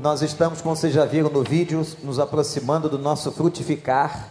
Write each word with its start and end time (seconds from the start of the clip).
Nós 0.00 0.22
estamos, 0.22 0.62
como 0.62 0.76
vocês 0.76 0.94
já 0.94 1.04
viram 1.04 1.28
no 1.28 1.42
vídeo, 1.42 1.84
nos 2.04 2.20
aproximando 2.20 2.88
do 2.88 3.00
nosso 3.00 3.32
frutificar. 3.32 4.30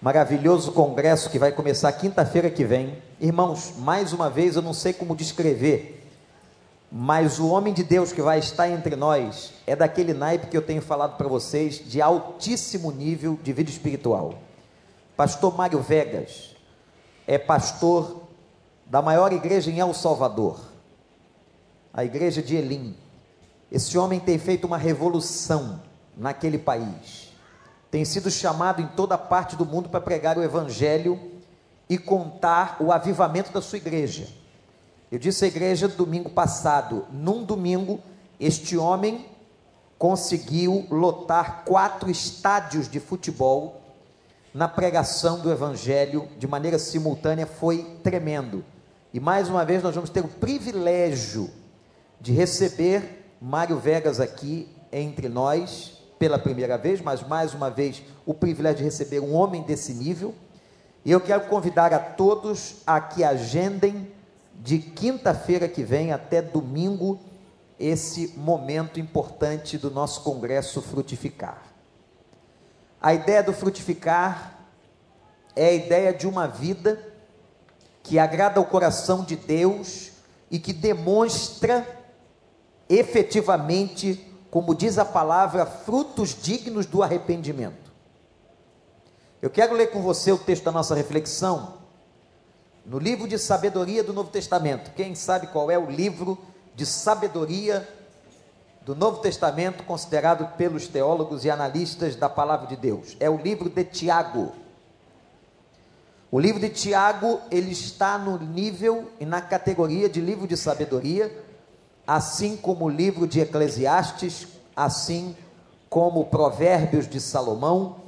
Maravilhoso 0.00 0.72
congresso 0.72 1.28
que 1.28 1.38
vai 1.38 1.52
começar 1.52 1.92
quinta-feira 1.92 2.48
que 2.48 2.64
vem. 2.64 2.96
Irmãos, 3.20 3.74
mais 3.76 4.14
uma 4.14 4.30
vez 4.30 4.56
eu 4.56 4.62
não 4.62 4.72
sei 4.72 4.94
como 4.94 5.14
descrever, 5.14 6.02
mas 6.90 7.38
o 7.38 7.48
homem 7.48 7.74
de 7.74 7.84
Deus 7.84 8.10
que 8.10 8.22
vai 8.22 8.38
estar 8.38 8.70
entre 8.70 8.96
nós 8.96 9.52
é 9.66 9.76
daquele 9.76 10.14
naipe 10.14 10.46
que 10.46 10.56
eu 10.56 10.62
tenho 10.62 10.80
falado 10.80 11.18
para 11.18 11.28
vocês, 11.28 11.82
de 11.84 12.00
altíssimo 12.00 12.90
nível 12.90 13.38
de 13.42 13.52
vida 13.52 13.68
espiritual. 13.68 14.38
Pastor 15.14 15.54
Mário 15.54 15.80
Vegas 15.80 16.56
é 17.26 17.36
pastor 17.36 18.22
da 18.86 19.02
maior 19.02 19.30
igreja 19.30 19.70
em 19.70 19.78
El 19.78 19.92
Salvador, 19.92 20.58
a 21.92 22.02
igreja 22.02 22.42
de 22.42 22.56
Elim. 22.56 22.96
Esse 23.70 23.96
homem 23.96 24.18
tem 24.18 24.38
feito 24.38 24.66
uma 24.66 24.76
revolução 24.76 25.80
naquele 26.16 26.58
país. 26.58 27.32
Tem 27.90 28.04
sido 28.04 28.30
chamado 28.30 28.82
em 28.82 28.86
toda 28.88 29.16
parte 29.16 29.56
do 29.56 29.66
mundo 29.66 29.88
para 29.88 30.00
pregar 30.00 30.36
o 30.36 30.42
evangelho 30.42 31.20
e 31.88 31.98
contar 31.98 32.76
o 32.80 32.92
avivamento 32.92 33.52
da 33.52 33.60
sua 33.60 33.78
igreja. 33.78 34.28
Eu 35.10 35.18
disse 35.18 35.44
à 35.44 35.48
igreja 35.48 35.88
domingo 35.88 36.30
passado, 36.30 37.06
num 37.10 37.44
domingo, 37.44 38.00
este 38.38 38.76
homem 38.76 39.26
conseguiu 39.98 40.86
lotar 40.90 41.64
quatro 41.64 42.10
estádios 42.10 42.88
de 42.88 43.00
futebol 43.00 43.80
na 44.54 44.68
pregação 44.68 45.40
do 45.40 45.50
evangelho 45.50 46.28
de 46.38 46.46
maneira 46.46 46.78
simultânea, 46.78 47.46
foi 47.46 47.98
tremendo. 48.02 48.64
E 49.12 49.20
mais 49.20 49.48
uma 49.48 49.64
vez 49.64 49.82
nós 49.82 49.94
vamos 49.94 50.10
ter 50.10 50.24
o 50.24 50.28
privilégio 50.28 51.50
de 52.20 52.32
receber 52.32 53.19
Mário 53.40 53.78
Vegas 53.78 54.20
aqui 54.20 54.68
entre 54.92 55.28
nós 55.28 55.98
pela 56.18 56.38
primeira 56.38 56.76
vez, 56.76 57.00
mas 57.00 57.26
mais 57.26 57.54
uma 57.54 57.70
vez 57.70 58.02
o 58.26 58.34
privilégio 58.34 58.78
de 58.78 58.84
receber 58.84 59.20
um 59.20 59.34
homem 59.34 59.62
desse 59.62 59.94
nível. 59.94 60.34
E 61.04 61.10
eu 61.10 61.20
quero 61.20 61.46
convidar 61.46 61.94
a 61.94 61.98
todos 61.98 62.82
a 62.86 63.00
que 63.00 63.24
agendem 63.24 64.12
de 64.56 64.78
quinta-feira 64.78 65.66
que 65.66 65.82
vem 65.82 66.12
até 66.12 66.42
domingo 66.42 67.18
esse 67.78 68.34
momento 68.36 69.00
importante 69.00 69.78
do 69.78 69.90
nosso 69.90 70.20
congresso 70.22 70.82
Frutificar. 70.82 71.62
A 73.00 73.14
ideia 73.14 73.42
do 73.42 73.54
frutificar 73.54 74.58
é 75.56 75.68
a 75.68 75.72
ideia 75.72 76.12
de 76.12 76.26
uma 76.26 76.46
vida 76.46 77.02
que 78.02 78.18
agrada 78.18 78.60
ao 78.60 78.66
coração 78.66 79.24
de 79.24 79.36
Deus 79.36 80.10
e 80.50 80.58
que 80.58 80.74
demonstra 80.74 81.99
efetivamente, 82.90 84.20
como 84.50 84.74
diz 84.74 84.98
a 84.98 85.04
palavra, 85.04 85.64
frutos 85.64 86.36
dignos 86.42 86.84
do 86.86 87.04
arrependimento. 87.04 87.90
Eu 89.40 89.48
quero 89.48 89.74
ler 89.74 89.92
com 89.92 90.02
você 90.02 90.32
o 90.32 90.38
texto 90.38 90.64
da 90.64 90.72
nossa 90.72 90.94
reflexão 90.96 91.78
no 92.84 92.98
livro 92.98 93.28
de 93.28 93.38
sabedoria 93.38 94.02
do 94.02 94.12
Novo 94.12 94.30
Testamento. 94.30 94.90
Quem 94.94 95.14
sabe 95.14 95.46
qual 95.46 95.70
é 95.70 95.78
o 95.78 95.88
livro 95.88 96.36
de 96.74 96.84
sabedoria 96.84 97.88
do 98.82 98.96
Novo 98.96 99.20
Testamento 99.20 99.84
considerado 99.84 100.56
pelos 100.56 100.88
teólogos 100.88 101.44
e 101.44 101.50
analistas 101.50 102.16
da 102.16 102.28
palavra 102.28 102.66
de 102.66 102.76
Deus? 102.76 103.16
É 103.20 103.30
o 103.30 103.36
livro 103.36 103.70
de 103.70 103.84
Tiago. 103.84 104.52
O 106.32 106.40
livro 106.40 106.60
de 106.60 106.68
Tiago, 106.68 107.40
ele 107.50 107.70
está 107.70 108.18
no 108.18 108.36
nível 108.38 109.10
e 109.20 109.24
na 109.24 109.40
categoria 109.40 110.08
de 110.08 110.20
livro 110.20 110.46
de 110.46 110.56
sabedoria 110.56 111.49
assim 112.10 112.56
como 112.56 112.86
o 112.86 112.88
livro 112.88 113.24
de 113.24 113.38
Eclesiastes, 113.38 114.48
assim 114.74 115.36
como 115.88 116.24
Provérbios 116.24 117.08
de 117.08 117.20
Salomão, 117.20 117.98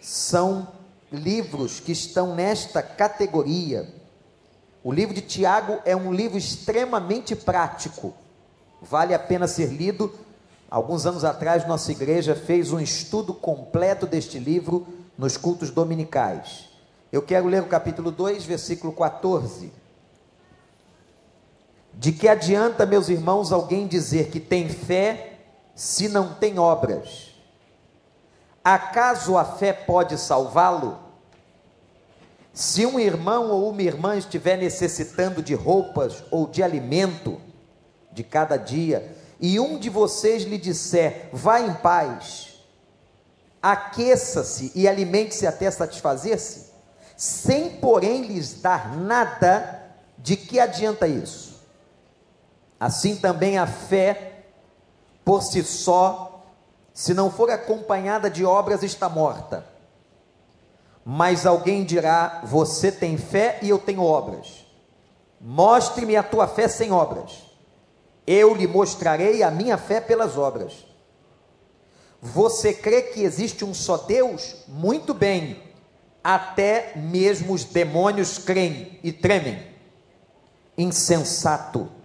são 0.00 0.68
livros 1.10 1.80
que 1.80 1.90
estão 1.90 2.32
nesta 2.36 2.80
categoria. 2.80 3.92
O 4.84 4.92
livro 4.92 5.12
de 5.12 5.22
Tiago 5.22 5.80
é 5.84 5.96
um 5.96 6.12
livro 6.12 6.38
extremamente 6.38 7.34
prático, 7.34 8.14
vale 8.80 9.14
a 9.14 9.18
pena 9.18 9.48
ser 9.48 9.66
lido. 9.72 10.14
Alguns 10.70 11.04
anos 11.04 11.24
atrás, 11.24 11.66
nossa 11.66 11.90
igreja 11.90 12.36
fez 12.36 12.70
um 12.70 12.78
estudo 12.78 13.34
completo 13.34 14.06
deste 14.06 14.38
livro 14.38 14.86
nos 15.18 15.36
cultos 15.36 15.72
dominicais. 15.72 16.68
Eu 17.10 17.20
quero 17.20 17.48
ler 17.48 17.62
o 17.62 17.66
capítulo 17.66 18.12
2, 18.12 18.44
versículo 18.44 18.92
14. 18.92 19.79
De 21.92 22.12
que 22.12 22.28
adianta, 22.28 22.86
meus 22.86 23.08
irmãos, 23.08 23.52
alguém 23.52 23.86
dizer 23.86 24.28
que 24.30 24.40
tem 24.40 24.68
fé 24.68 25.38
se 25.74 26.08
não 26.08 26.34
tem 26.34 26.58
obras? 26.58 27.34
Acaso 28.62 29.36
a 29.36 29.44
fé 29.44 29.72
pode 29.72 30.18
salvá-lo? 30.18 30.98
Se 32.52 32.84
um 32.84 32.98
irmão 32.98 33.50
ou 33.50 33.70
uma 33.70 33.82
irmã 33.82 34.16
estiver 34.16 34.56
necessitando 34.56 35.42
de 35.42 35.54
roupas 35.54 36.24
ou 36.30 36.46
de 36.46 36.62
alimento 36.62 37.40
de 38.12 38.24
cada 38.24 38.56
dia, 38.56 39.16
e 39.40 39.58
um 39.58 39.78
de 39.78 39.88
vocês 39.88 40.42
lhe 40.42 40.58
disser: 40.58 41.30
vá 41.32 41.60
em 41.60 41.72
paz, 41.74 42.60
aqueça-se 43.62 44.72
e 44.74 44.86
alimente-se 44.86 45.46
até 45.46 45.70
satisfazer-se, 45.70 46.66
sem 47.16 47.70
porém 47.70 48.22
lhes 48.22 48.60
dar 48.60 48.96
nada, 48.96 49.82
de 50.18 50.36
que 50.36 50.60
adianta 50.60 51.06
isso? 51.06 51.49
Assim 52.80 53.14
também 53.16 53.58
a 53.58 53.66
fé, 53.66 54.46
por 55.22 55.42
si 55.42 55.62
só, 55.62 56.46
se 56.94 57.12
não 57.12 57.30
for 57.30 57.50
acompanhada 57.50 58.30
de 58.30 58.42
obras, 58.42 58.82
está 58.82 59.06
morta. 59.06 59.66
Mas 61.04 61.44
alguém 61.44 61.84
dirá: 61.84 62.40
Você 62.44 62.90
tem 62.90 63.18
fé 63.18 63.58
e 63.60 63.68
eu 63.68 63.78
tenho 63.78 64.02
obras. 64.02 64.66
Mostre-me 65.38 66.16
a 66.16 66.22
tua 66.22 66.48
fé 66.48 66.68
sem 66.68 66.90
obras. 66.90 67.50
Eu 68.26 68.54
lhe 68.54 68.66
mostrarei 68.66 69.42
a 69.42 69.50
minha 69.50 69.76
fé 69.76 70.00
pelas 70.00 70.38
obras. 70.38 70.86
Você 72.22 72.72
crê 72.72 73.02
que 73.02 73.22
existe 73.22 73.64
um 73.64 73.74
só 73.74 73.98
Deus? 73.98 74.64
Muito 74.68 75.12
bem. 75.12 75.62
Até 76.22 76.92
mesmo 76.96 77.54
os 77.54 77.64
demônios 77.64 78.38
creem 78.38 78.98
e 79.02 79.10
tremem. 79.10 79.66
Insensato 80.76 81.99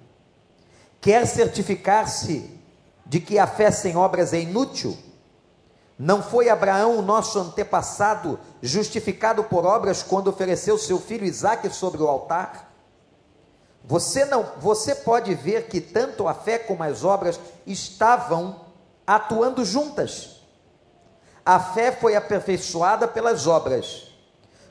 quer 1.06 1.28
certificar-se 1.28 2.50
de 3.06 3.20
que 3.20 3.38
a 3.38 3.46
fé 3.46 3.70
sem 3.70 3.96
obras 3.96 4.34
é 4.34 4.40
inútil? 4.40 4.98
Não 6.00 6.24
foi 6.24 6.50
Abraão, 6.50 6.98
o 6.98 7.04
nosso 7.04 7.38
antepassado, 7.38 8.40
justificado 8.60 9.44
por 9.44 9.68
obras 9.68 10.02
quando 10.02 10.30
ofereceu 10.30 10.80
seu 10.80 11.00
filho 11.00 11.24
Isaque 11.24 11.70
sobre 11.70 12.02
o 12.02 12.08
altar? 12.08 12.74
Você 13.84 14.26
não, 14.26 14.48
você 14.58 14.96
pode 14.96 15.36
ver 15.36 15.68
que 15.68 15.80
tanto 15.80 16.28
a 16.28 16.34
fé 16.34 16.58
como 16.58 16.82
as 16.82 17.04
obras 17.04 17.40
estavam 17.68 18.62
atuando 19.06 19.64
juntas. 19.64 20.42
A 21.46 21.60
fé 21.60 21.92
foi 21.92 22.16
aperfeiçoada 22.16 23.08
pelas 23.08 23.46
obras. 23.46 24.08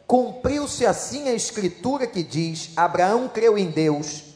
Cumpriu-se 0.05 0.85
assim 0.85 1.29
a 1.29 1.33
escritura 1.33 2.09
que 2.09 2.25
diz: 2.25 2.73
Abraão 2.77 3.29
creu 3.29 3.57
em 3.57 3.71
Deus 3.71 4.34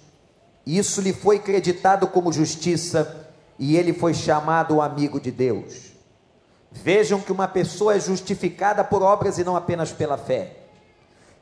isso 0.77 1.01
lhe 1.01 1.15
foi 1.15 1.39
creditado 1.39 2.07
como 2.07 2.31
justiça 2.31 3.27
e 3.59 3.75
ele 3.75 3.95
foi 3.95 4.13
chamado 4.13 4.83
amigo 4.83 5.19
de 5.19 5.31
Deus. 5.31 5.93
Vejam 6.71 7.23
que 7.23 7.33
uma 7.33 7.49
pessoa 7.49 7.95
é 7.95 8.01
justificada 8.01 8.85
por 8.85 9.03
obras 9.03 9.39
e 9.39 9.45
não 9.45 9.57
apenas 9.57 9.93
pela 9.93 10.19
fé. 10.19 10.57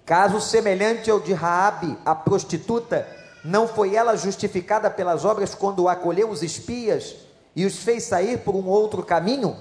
Caso 0.04 0.40
semelhante 0.40 1.10
ao 1.10 1.18
de 1.18 1.32
Raabe, 1.32 1.98
a 2.04 2.14
prostituta, 2.14 3.04
não 3.44 3.66
foi 3.66 3.96
ela 3.96 4.16
justificada 4.16 4.88
pelas 4.88 5.24
obras 5.24 5.56
quando 5.56 5.88
acolheu 5.88 6.30
os 6.30 6.44
espias 6.44 7.16
e 7.56 7.66
os 7.66 7.78
fez 7.78 8.04
sair 8.04 8.38
por 8.38 8.54
um 8.54 8.68
outro 8.68 9.02
caminho? 9.02 9.56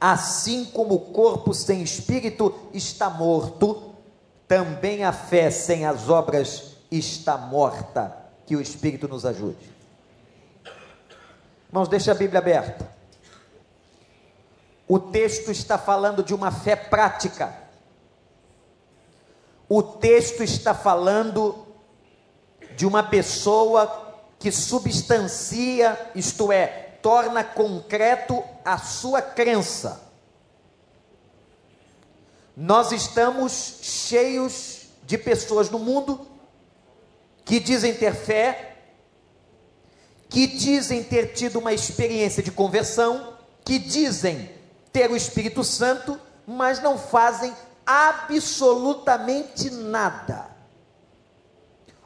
Assim 0.00 0.64
como 0.64 0.94
o 0.94 1.00
corpo 1.12 1.52
sem 1.52 1.82
espírito 1.82 2.54
está 2.72 3.10
morto, 3.10 3.94
também 4.48 5.04
a 5.04 5.12
fé 5.12 5.50
sem 5.50 5.84
as 5.84 6.08
obras 6.08 6.76
está 6.90 7.36
morta 7.36 8.24
que 8.46 8.54
o 8.54 8.60
Espírito 8.60 9.08
nos 9.08 9.26
ajude. 9.26 9.74
Irmãos, 11.68 11.88
deixa 11.88 12.12
a 12.12 12.14
Bíblia 12.14 12.38
aberta. 12.38 12.88
O 14.88 15.00
texto 15.00 15.50
está 15.50 15.76
falando 15.76 16.22
de 16.22 16.32
uma 16.32 16.52
fé 16.52 16.76
prática. 16.76 17.54
O 19.68 19.82
texto 19.82 20.44
está 20.44 20.72
falando 20.72 21.66
de 22.76 22.86
uma 22.86 23.02
pessoa 23.02 24.14
que 24.38 24.52
substancia, 24.52 26.10
isto 26.14 26.52
é, 26.52 26.68
torna 27.02 27.42
concreto 27.42 28.44
a 28.64 28.78
sua 28.78 29.20
crença. 29.20 30.00
Nós 32.56 32.92
estamos 32.92 33.80
cheios 33.82 34.88
de 35.04 35.18
pessoas 35.18 35.68
no 35.68 35.78
mundo 35.78 36.35
que 37.46 37.60
dizem 37.60 37.94
ter 37.94 38.12
fé, 38.12 38.76
que 40.28 40.48
dizem 40.48 41.02
ter 41.04 41.32
tido 41.32 41.60
uma 41.60 41.72
experiência 41.72 42.42
de 42.42 42.50
conversão, 42.50 43.38
que 43.64 43.78
dizem 43.78 44.50
ter 44.92 45.10
o 45.12 45.16
Espírito 45.16 45.62
Santo, 45.62 46.20
mas 46.44 46.82
não 46.82 46.98
fazem 46.98 47.54
absolutamente 47.86 49.70
nada. 49.70 50.50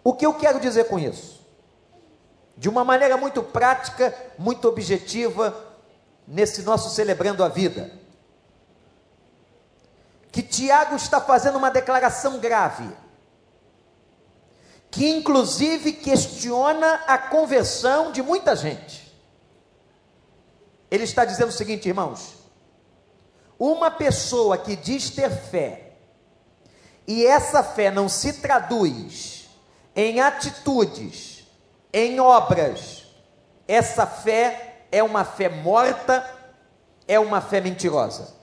O 0.04 0.12
que 0.12 0.26
eu 0.26 0.34
quero 0.34 0.60
dizer 0.60 0.84
com 0.84 0.98
isso? 0.98 1.40
De 2.54 2.68
uma 2.68 2.84
maneira 2.84 3.16
muito 3.16 3.42
prática, 3.42 4.14
muito 4.38 4.68
objetiva, 4.68 5.56
nesse 6.28 6.60
nosso 6.62 6.90
celebrando 6.90 7.42
a 7.42 7.48
vida. 7.48 7.90
Que 10.30 10.42
Tiago 10.42 10.96
está 10.96 11.18
fazendo 11.18 11.56
uma 11.56 11.70
declaração 11.70 12.38
grave, 12.38 12.88
que 14.90 15.08
inclusive 15.08 15.92
questiona 15.92 17.04
a 17.06 17.16
conversão 17.16 18.10
de 18.10 18.22
muita 18.22 18.56
gente. 18.56 19.10
Ele 20.90 21.04
está 21.04 21.24
dizendo 21.24 21.50
o 21.50 21.52
seguinte, 21.52 21.88
irmãos: 21.88 22.34
uma 23.58 23.90
pessoa 23.90 24.58
que 24.58 24.74
diz 24.74 25.10
ter 25.10 25.30
fé, 25.30 25.92
e 27.06 27.24
essa 27.24 27.62
fé 27.62 27.90
não 27.90 28.08
se 28.08 28.34
traduz 28.34 29.48
em 29.94 30.20
atitudes, 30.20 31.44
em 31.92 32.18
obras, 32.18 33.06
essa 33.68 34.06
fé 34.06 34.86
é 34.90 35.02
uma 35.02 35.24
fé 35.24 35.48
morta, 35.48 36.28
é 37.06 37.18
uma 37.20 37.40
fé 37.40 37.60
mentirosa. 37.60 38.39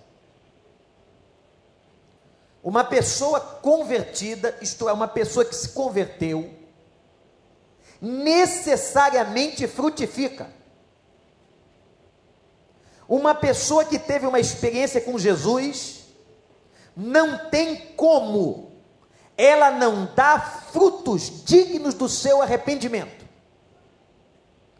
Uma 2.67 2.83
pessoa 2.83 3.39
convertida, 3.39 4.57
isto 4.61 4.89
é, 4.89 4.91
uma 4.91 5.07
pessoa 5.07 5.45
que 5.45 5.55
se 5.55 5.69
converteu, 5.69 6.53
necessariamente 8.01 9.65
frutifica. 9.69 10.49
Uma 13.07 13.33
pessoa 13.33 13.85
que 13.85 13.97
teve 13.97 14.27
uma 14.27 14.37
experiência 14.37 14.99
com 14.99 15.17
Jesus, 15.17 16.07
não 16.93 17.49
tem 17.49 17.93
como 17.95 18.73
ela 19.37 19.71
não 19.71 20.13
dá 20.13 20.37
frutos 20.37 21.45
dignos 21.45 21.93
do 21.93 22.09
seu 22.09 22.41
arrependimento. 22.41 23.25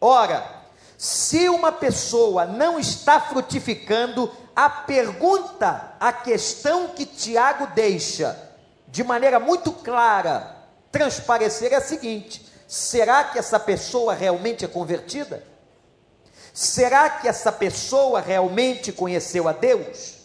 Ora, 0.02 0.57
se 0.98 1.48
uma 1.48 1.72
pessoa 1.72 2.46
não 2.46 2.80
está 2.80 3.22
frutificando, 3.22 4.32
a 4.56 4.68
pergunta, 4.68 5.96
a 6.00 6.12
questão 6.12 6.88
que 6.88 7.06
Tiago 7.06 7.68
deixa 7.68 8.36
de 8.88 9.04
maneira 9.04 9.40
muito 9.40 9.72
clara, 9.72 10.58
transparecer 10.92 11.72
é 11.72 11.76
a 11.76 11.82
seguinte: 11.82 12.44
será 12.68 13.26
que 13.26 13.38
essa 13.38 13.60
pessoa 13.60 14.16
realmente 14.16 14.66
é 14.66 14.68
convertida? 14.68 15.44
Será 16.52 17.08
que 17.08 17.28
essa 17.28 17.52
pessoa 17.52 18.20
realmente 18.20 18.92
conheceu 18.92 19.48
a 19.48 19.52
Deus? 19.52 20.16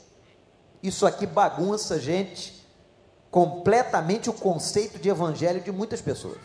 Isso 0.82 1.06
aqui 1.06 1.26
bagunça, 1.26 2.00
gente, 2.00 2.66
completamente 3.30 4.30
o 4.30 4.32
conceito 4.32 4.98
de 4.98 5.10
evangelho 5.10 5.60
de 5.60 5.70
muitas 5.70 6.00
pessoas. 6.00 6.40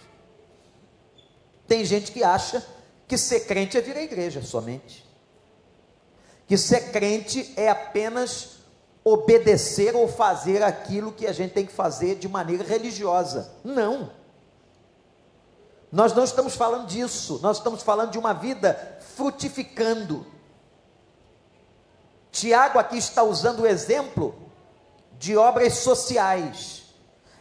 Tem 1.65 1.85
gente 1.85 2.11
que 2.11 2.21
acha 2.21 2.61
que 3.07 3.17
ser 3.17 3.41
crente 3.41 3.77
é 3.77 3.81
vir 3.81 3.95
à 3.95 4.01
igreja 4.01 4.41
somente. 4.41 5.05
Que 6.45 6.57
ser 6.57 6.91
crente 6.91 7.53
é 7.55 7.69
apenas 7.69 8.57
obedecer 9.03 9.95
ou 9.95 10.07
fazer 10.07 10.61
aquilo 10.61 11.13
que 11.13 11.25
a 11.25 11.31
gente 11.31 11.53
tem 11.53 11.65
que 11.65 11.71
fazer 11.71 12.15
de 12.15 12.27
maneira 12.27 12.63
religiosa. 12.63 13.53
Não. 13.63 14.11
Nós 15.89 16.13
não 16.13 16.25
estamos 16.25 16.55
falando 16.55 16.87
disso, 16.87 17.39
nós 17.41 17.57
estamos 17.57 17.81
falando 17.81 18.11
de 18.11 18.19
uma 18.19 18.33
vida 18.33 18.99
frutificando. 19.15 20.27
Tiago 22.29 22.77
aqui 22.77 22.97
está 22.97 23.23
usando 23.23 23.61
o 23.61 23.67
exemplo 23.67 24.35
de 25.17 25.37
obras 25.37 25.75
sociais. 25.75 26.86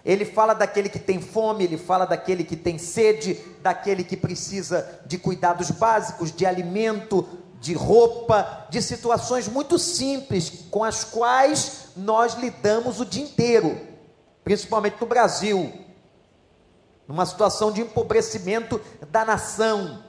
Ele 0.06 0.24
fala 0.24 0.54
daquele 0.54 0.88
que 0.88 1.00
tem 1.00 1.20
fome, 1.20 1.64
ele 1.64 1.76
fala 1.76 2.06
daquele 2.06 2.44
que 2.44 2.54
tem 2.54 2.78
sede, 2.78 3.34
daquele 3.60 4.04
que 4.04 4.16
precisa 4.16 5.00
de 5.04 5.18
cuidados 5.18 5.68
básicos, 5.72 6.30
de 6.30 6.46
alimento, 6.46 7.26
de 7.60 7.74
roupa, 7.74 8.68
de 8.70 8.80
situações 8.80 9.48
muito 9.48 9.80
simples 9.80 10.68
com 10.70 10.84
as 10.84 11.02
quais 11.02 11.88
nós 11.96 12.34
lidamos 12.34 13.00
o 13.00 13.04
dia 13.04 13.24
inteiro, 13.24 13.80
principalmente 14.44 14.96
no 15.00 15.08
Brasil, 15.08 15.72
numa 17.08 17.26
situação 17.26 17.72
de 17.72 17.80
empobrecimento 17.80 18.80
da 19.10 19.24
nação, 19.24 20.04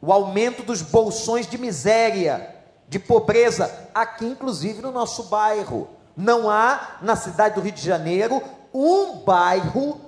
o 0.00 0.10
aumento 0.10 0.62
dos 0.62 0.80
bolsões 0.80 1.46
de 1.46 1.58
miséria, 1.58 2.56
de 2.88 2.98
pobreza, 2.98 3.70
aqui 3.94 4.24
inclusive 4.24 4.80
no 4.80 4.90
nosso 4.90 5.24
bairro. 5.24 5.95
Não 6.16 6.48
há 6.48 6.96
na 7.02 7.14
cidade 7.14 7.56
do 7.56 7.60
Rio 7.60 7.72
de 7.72 7.82
Janeiro 7.82 8.42
um 8.72 9.18
bairro 9.18 10.00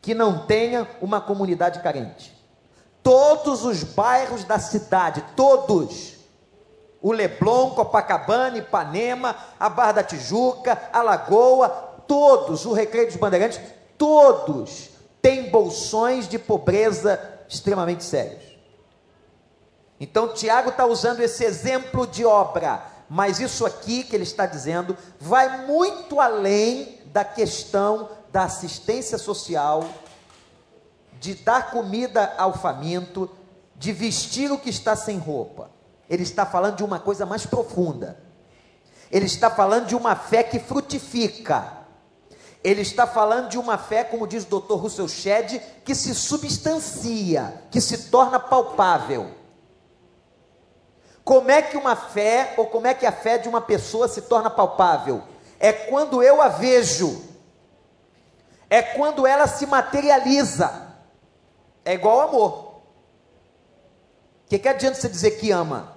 que 0.00 0.14
não 0.14 0.46
tenha 0.46 0.88
uma 1.02 1.20
comunidade 1.20 1.80
carente. 1.80 2.34
Todos 3.02 3.64
os 3.64 3.82
bairros 3.82 4.44
da 4.44 4.58
cidade, 4.58 5.24
todos. 5.36 6.16
O 7.02 7.12
Leblon, 7.12 7.70
Copacabana, 7.70 8.58
Ipanema, 8.58 9.36
a 9.58 9.68
Barra 9.68 9.92
da 9.92 10.02
Tijuca, 10.02 10.80
a 10.92 11.02
Lagoa, 11.02 11.68
todos, 12.06 12.66
o 12.66 12.72
Recreio 12.72 13.06
dos 13.06 13.16
Bandeirantes, 13.16 13.60
todos 13.96 14.90
têm 15.20 15.50
bolsões 15.50 16.28
de 16.28 16.38
pobreza 16.38 17.20
extremamente 17.48 18.04
sérios. 18.04 18.42
Então, 19.98 20.32
Tiago 20.32 20.70
está 20.70 20.86
usando 20.86 21.20
esse 21.20 21.44
exemplo 21.44 22.06
de 22.06 22.24
obra 22.24 22.82
mas 23.12 23.40
isso 23.40 23.66
aqui 23.66 24.04
que 24.04 24.14
ele 24.14 24.22
está 24.22 24.46
dizendo 24.46 24.96
vai 25.18 25.66
muito 25.66 26.20
além 26.20 27.00
da 27.06 27.24
questão 27.24 28.08
da 28.30 28.44
assistência 28.44 29.18
social, 29.18 29.84
de 31.18 31.34
dar 31.34 31.72
comida 31.72 32.32
ao 32.38 32.56
faminto, 32.56 33.28
de 33.74 33.92
vestir 33.92 34.52
o 34.52 34.58
que 34.58 34.70
está 34.70 34.94
sem 34.94 35.18
roupa. 35.18 35.72
Ele 36.08 36.22
está 36.22 36.46
falando 36.46 36.76
de 36.76 36.84
uma 36.84 37.00
coisa 37.00 37.26
mais 37.26 37.44
profunda. 37.44 38.16
Ele 39.10 39.26
está 39.26 39.50
falando 39.50 39.86
de 39.86 39.96
uma 39.96 40.14
fé 40.14 40.44
que 40.44 40.60
frutifica. 40.60 41.78
Ele 42.62 42.82
está 42.82 43.08
falando 43.08 43.48
de 43.48 43.58
uma 43.58 43.76
fé, 43.76 44.04
como 44.04 44.24
diz 44.24 44.44
o 44.44 44.60
Dr. 44.60 44.74
Russell 44.74 45.08
Shedd, 45.08 45.60
que 45.84 45.96
se 45.96 46.14
substancia, 46.14 47.64
que 47.72 47.80
se 47.80 48.08
torna 48.08 48.38
palpável. 48.38 49.39
Como 51.24 51.50
é 51.50 51.62
que 51.62 51.76
uma 51.76 51.94
fé, 51.94 52.54
ou 52.56 52.66
como 52.66 52.86
é 52.86 52.94
que 52.94 53.06
a 53.06 53.12
fé 53.12 53.38
de 53.38 53.48
uma 53.48 53.60
pessoa 53.60 54.08
se 54.08 54.22
torna 54.22 54.50
palpável? 54.50 55.22
É 55.58 55.72
quando 55.72 56.22
eu 56.22 56.40
a 56.40 56.48
vejo, 56.48 57.22
é 58.68 58.80
quando 58.82 59.26
ela 59.26 59.46
se 59.46 59.66
materializa. 59.66 60.88
É 61.84 61.94
igual 61.94 62.20
amor. 62.20 62.70
O 64.46 64.48
que, 64.48 64.58
que 64.58 64.68
adianta 64.68 65.00
você 65.00 65.08
dizer 65.08 65.32
que 65.32 65.50
ama? 65.50 65.96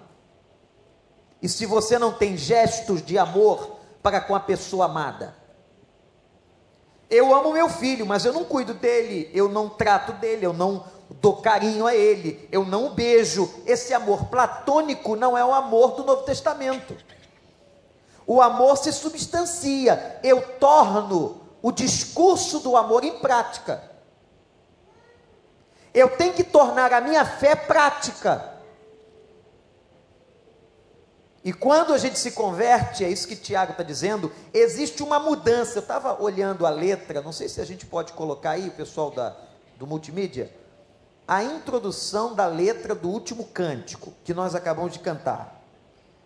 E 1.41 1.49
se 1.49 1.65
você 1.65 1.97
não 1.99 2.13
tem 2.13 2.37
gestos 2.37 3.05
de 3.05 3.17
amor 3.17 3.77
para 4.01 4.21
com 4.21 4.35
a 4.35 4.39
pessoa 4.39 4.85
amada? 4.85 5.35
Eu 7.09 7.33
amo 7.33 7.51
meu 7.53 7.69
filho, 7.69 8.05
mas 8.05 8.25
eu 8.25 8.33
não 8.33 8.43
cuido 8.43 8.73
dele, 8.73 9.29
eu 9.33 9.47
não 9.47 9.69
trato 9.69 10.13
dele, 10.13 10.45
eu 10.45 10.53
não 10.53 10.85
dou 11.21 11.37
carinho 11.37 11.87
a 11.87 11.95
ele, 11.95 12.47
eu 12.51 12.65
não 12.65 12.87
o 12.87 12.89
beijo. 12.89 13.49
Esse 13.65 13.93
amor 13.93 14.25
platônico 14.25 15.15
não 15.15 15.37
é 15.37 15.43
o 15.43 15.53
amor 15.53 15.91
do 15.91 16.03
Novo 16.03 16.23
Testamento. 16.23 16.95
O 18.25 18.41
amor 18.41 18.77
se 18.77 18.91
substancia, 18.91 20.19
eu 20.23 20.41
torno 20.57 21.41
o 21.61 21.71
discurso 21.71 22.59
do 22.59 22.75
amor 22.75 23.03
em 23.03 23.19
prática. 23.19 23.91
Eu 25.93 26.17
tenho 26.17 26.33
que 26.33 26.43
tornar 26.43 26.91
a 26.91 27.01
minha 27.01 27.25
fé 27.25 27.55
prática. 27.55 28.51
E 31.43 31.51
quando 31.51 31.93
a 31.93 31.97
gente 31.97 32.17
se 32.17 32.31
converte, 32.31 33.03
é 33.03 33.09
isso 33.09 33.27
que 33.27 33.35
Tiago 33.35 33.73
está 33.73 33.83
dizendo, 33.83 34.31
existe 34.53 35.03
uma 35.03 35.19
mudança. 35.19 35.77
Eu 35.77 35.81
estava 35.81 36.21
olhando 36.21 36.65
a 36.65 36.69
letra, 36.69 37.21
não 37.21 37.33
sei 37.33 37.49
se 37.49 37.59
a 37.59 37.65
gente 37.65 37.85
pode 37.85 38.13
colocar 38.13 38.51
aí, 38.51 38.69
o 38.69 38.71
pessoal 38.71 39.11
da, 39.11 39.35
do 39.77 39.85
multimídia 39.85 40.62
a 41.27 41.43
introdução 41.43 42.35
da 42.35 42.45
letra 42.47 42.93
do 42.93 43.09
último 43.09 43.45
cântico 43.45 44.13
que 44.23 44.33
nós 44.33 44.55
acabamos 44.55 44.93
de 44.93 44.99
cantar. 44.99 45.61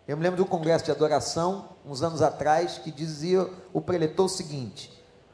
Eu 0.08 0.18
me 0.18 0.24
lembro 0.24 0.38
de 0.38 0.44
um 0.44 0.50
congresso 0.50 0.86
de 0.86 0.92
adoração, 0.92 1.70
uns 1.86 2.02
anos 2.02 2.22
atrás, 2.22 2.78
que 2.78 2.92
dizia 2.92 3.48
o 3.74 3.82
preletor 3.82 4.26
o 4.26 4.30
seguinte: 4.30 4.92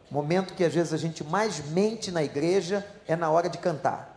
momento 0.10 0.54
que 0.54 0.64
às 0.64 0.74
vezes 0.74 0.94
a 0.94 0.98
gente 0.98 1.24
mais 1.24 1.60
mente 1.70 2.12
na 2.12 2.24
igreja 2.24 2.86
é 3.08 3.16
na 3.16 3.30
hora 3.30 3.50
de 3.50 3.58
cantar. 3.58 4.12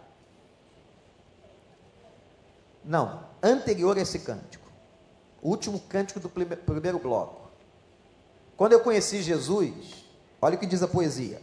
Não, 2.85 3.25
anterior 3.43 3.97
a 3.97 4.01
esse 4.01 4.21
cântico, 4.21 4.71
o 5.43 5.51
último 5.51 5.81
cântico 5.81 6.21
do 6.21 6.29
primeiro 6.29 6.99
bloco. 6.99 7.51
Quando 8.57 8.73
eu 8.73 8.81
conheci 8.81 9.23
Jesus, 9.23 10.07
olha 10.41 10.57
o 10.57 10.59
que 10.59 10.67
diz 10.67 10.83
a 10.83 10.89
poesia: 10.89 11.43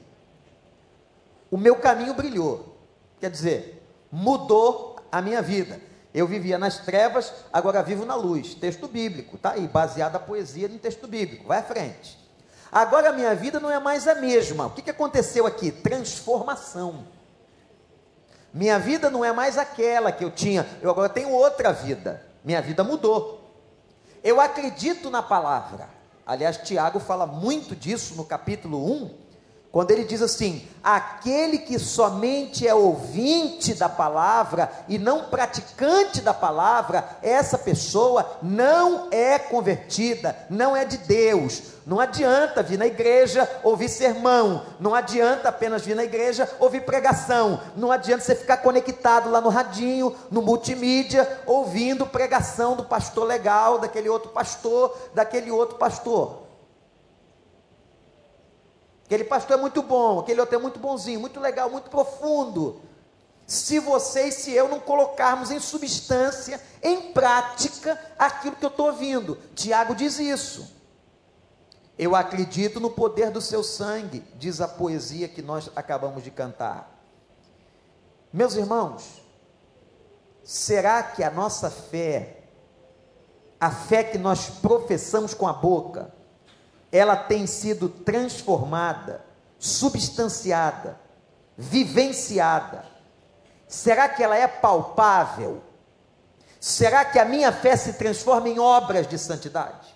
o 1.52 1.58
meu 1.58 1.76
caminho 1.76 2.14
brilhou. 2.14 2.78
Quer 3.20 3.30
dizer, 3.30 3.83
mudou 4.14 4.98
a 5.12 5.20
minha 5.24 5.42
vida. 5.42 5.82
Eu 6.14 6.28
vivia 6.28 6.60
nas 6.60 6.78
trevas, 6.78 7.34
agora 7.52 7.82
vivo 7.82 8.06
na 8.06 8.14
luz. 8.14 8.54
Texto 8.54 8.88
bíblico, 8.88 9.40
tá 9.40 9.54
aí, 9.54 9.68
baseado 9.68 10.16
a 10.16 10.20
poesia 10.20 10.68
no 10.68 10.78
texto 10.78 11.08
bíblico. 11.08 11.48
Vai 11.48 11.58
à 11.58 11.64
frente. 11.64 12.20
Agora 12.72 13.10
a 13.10 13.14
minha 13.14 13.34
vida 13.34 13.60
não 13.60 13.72
é 13.72 13.80
mais 13.80 14.08
a 14.08 14.14
mesma. 14.14 14.68
O 14.68 14.70
que, 14.70 14.84
que 14.84 14.92
aconteceu 14.92 15.48
aqui? 15.48 15.72
Transformação. 15.72 17.08
Minha 18.54 18.78
vida 18.78 19.10
não 19.10 19.26
é 19.26 19.34
mais 19.34 19.58
aquela 19.58 20.12
que 20.12 20.24
eu 20.24 20.30
tinha, 20.30 20.68
eu 20.80 20.92
agora 20.92 21.10
tenho 21.10 21.32
outra 21.32 21.74
vida. 21.74 22.24
Minha 22.44 22.62
vida 22.62 22.84
mudou. 22.84 23.52
Eu 24.24 24.40
acredito 24.40 25.10
na 25.10 25.24
palavra. 25.24 25.90
Aliás, 26.24 26.58
Tiago 26.58 27.00
fala 27.00 27.26
muito 27.26 27.76
disso 27.76 28.14
no 28.14 28.24
capítulo 28.24 28.92
1, 28.92 29.23
quando 29.74 29.90
ele 29.90 30.04
diz 30.04 30.22
assim: 30.22 30.62
aquele 30.84 31.58
que 31.58 31.80
somente 31.80 32.68
é 32.68 32.76
ouvinte 32.76 33.74
da 33.74 33.90
palavra 33.90 34.72
e 34.88 35.00
não 35.00 35.24
praticante 35.24 36.22
da 36.22 36.32
palavra, 36.32 37.18
essa 37.24 37.58
pessoa 37.58 38.38
não 38.44 39.08
é 39.10 39.40
convertida, 39.40 40.38
não 40.48 40.78
é 40.78 40.86
de 40.86 40.98
Deus. 40.98 41.74
Não 41.88 42.00
adianta 42.00 42.62
vir 42.62 42.78
na 42.78 42.86
igreja 42.86 43.50
ouvir 43.64 43.90
sermão, 43.90 44.64
não 44.80 44.94
adianta 44.94 45.50
apenas 45.50 45.84
vir 45.84 45.96
na 45.96 46.04
igreja 46.04 46.48
ouvir 46.60 46.86
pregação, 46.86 47.60
não 47.76 47.92
adianta 47.92 48.24
você 48.24 48.36
ficar 48.36 48.58
conectado 48.58 49.32
lá 49.32 49.42
no 49.42 49.50
radinho, 49.50 50.16
no 50.30 50.44
multimídia, 50.44 51.42
ouvindo 51.48 52.06
pregação 52.06 52.76
do 52.76 52.86
pastor 52.86 53.26
legal, 53.26 53.80
daquele 53.80 54.08
outro 54.08 54.30
pastor, 54.30 54.96
daquele 55.16 55.50
outro 55.50 55.78
pastor. 55.78 56.43
Aquele 59.14 59.26
pastor 59.26 59.60
é 59.60 59.62
muito 59.62 59.84
bom, 59.84 60.22
aquele 60.22 60.40
outro 60.40 60.56
é 60.56 60.58
muito 60.58 60.80
bonzinho, 60.80 61.20
muito 61.20 61.40
legal, 61.40 61.70
muito 61.70 61.88
profundo. 61.88 62.82
Se 63.46 63.78
você 63.78 64.30
e 64.30 64.32
se 64.32 64.52
eu 64.52 64.68
não 64.68 64.80
colocarmos 64.80 65.52
em 65.52 65.60
substância, 65.60 66.60
em 66.82 67.12
prática, 67.12 68.00
aquilo 68.18 68.56
que 68.56 68.66
eu 68.66 68.70
estou 68.70 68.88
ouvindo. 68.88 69.38
Tiago 69.54 69.94
diz 69.94 70.18
isso. 70.18 70.68
Eu 71.96 72.16
acredito 72.16 72.80
no 72.80 72.90
poder 72.90 73.30
do 73.30 73.40
seu 73.40 73.64
sangue, 73.64 74.24
diz 74.40 74.60
a 74.60 74.68
poesia 74.68 75.28
que 75.28 75.44
nós 75.44 75.70
acabamos 75.76 76.24
de 76.24 76.32
cantar. 76.32 76.92
Meus 78.34 78.56
irmãos, 78.56 79.22
será 80.44 81.04
que 81.04 81.24
a 81.24 81.30
nossa 81.30 81.70
fé, 81.70 82.46
a 83.60 83.70
fé 83.70 84.04
que 84.04 84.18
nós 84.18 84.50
professamos 84.50 85.36
com 85.36 85.48
a 85.48 85.54
boca, 85.54 86.12
ela 86.94 87.16
tem 87.16 87.48
sido 87.48 87.90
transformada, 87.90 89.26
substanciada, 89.58 91.00
vivenciada? 91.58 92.86
Será 93.68 94.08
que 94.08 94.22
ela 94.22 94.38
é 94.38 94.48
palpável? 94.48 95.64
Será 96.60 97.04
que 97.04 97.18
a 97.18 97.26
minha 97.26 97.52
fé 97.52 97.76
se 97.76 97.94
transforma 97.94 98.48
em 98.48 98.60
obras 98.60 99.08
de 99.08 99.18
santidade? 99.18 99.92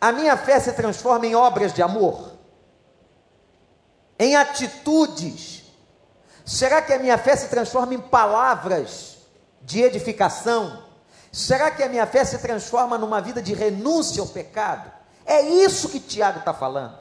A 0.00 0.10
minha 0.12 0.34
fé 0.34 0.58
se 0.58 0.72
transforma 0.72 1.26
em 1.26 1.34
obras 1.34 1.74
de 1.74 1.82
amor? 1.82 2.32
Em 4.18 4.36
atitudes? 4.36 5.64
Será 6.42 6.80
que 6.80 6.94
a 6.94 6.98
minha 6.98 7.18
fé 7.18 7.36
se 7.36 7.48
transforma 7.48 7.92
em 7.92 8.00
palavras 8.00 9.18
de 9.60 9.82
edificação? 9.82 10.84
Será 11.30 11.70
que 11.70 11.82
a 11.82 11.88
minha 11.88 12.06
fé 12.06 12.24
se 12.24 12.38
transforma 12.38 12.96
numa 12.96 13.20
vida 13.20 13.42
de 13.42 13.52
renúncia 13.52 14.22
ao 14.22 14.26
pecado? 14.26 14.99
É 15.30 15.42
isso 15.42 15.88
que 15.88 16.00
Tiago 16.00 16.40
está 16.40 16.52
falando. 16.52 16.98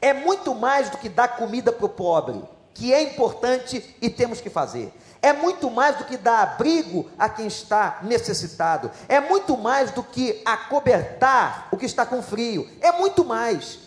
É 0.00 0.12
muito 0.12 0.54
mais 0.54 0.88
do 0.88 0.98
que 0.98 1.08
dar 1.08 1.36
comida 1.36 1.72
para 1.72 1.84
o 1.84 1.88
pobre, 1.88 2.40
que 2.72 2.94
é 2.94 3.02
importante 3.02 3.96
e 4.00 4.08
temos 4.08 4.40
que 4.40 4.48
fazer. 4.48 4.94
É 5.20 5.32
muito 5.32 5.68
mais 5.68 5.96
do 5.96 6.04
que 6.04 6.16
dar 6.16 6.42
abrigo 6.42 7.10
a 7.18 7.28
quem 7.28 7.48
está 7.48 7.98
necessitado. 8.04 8.88
É 9.08 9.18
muito 9.18 9.56
mais 9.56 9.90
do 9.90 10.00
que 10.00 10.40
acobertar 10.44 11.66
o 11.72 11.76
que 11.76 11.84
está 11.84 12.06
com 12.06 12.22
frio. 12.22 12.70
É 12.80 12.92
muito 12.92 13.24
mais. 13.24 13.80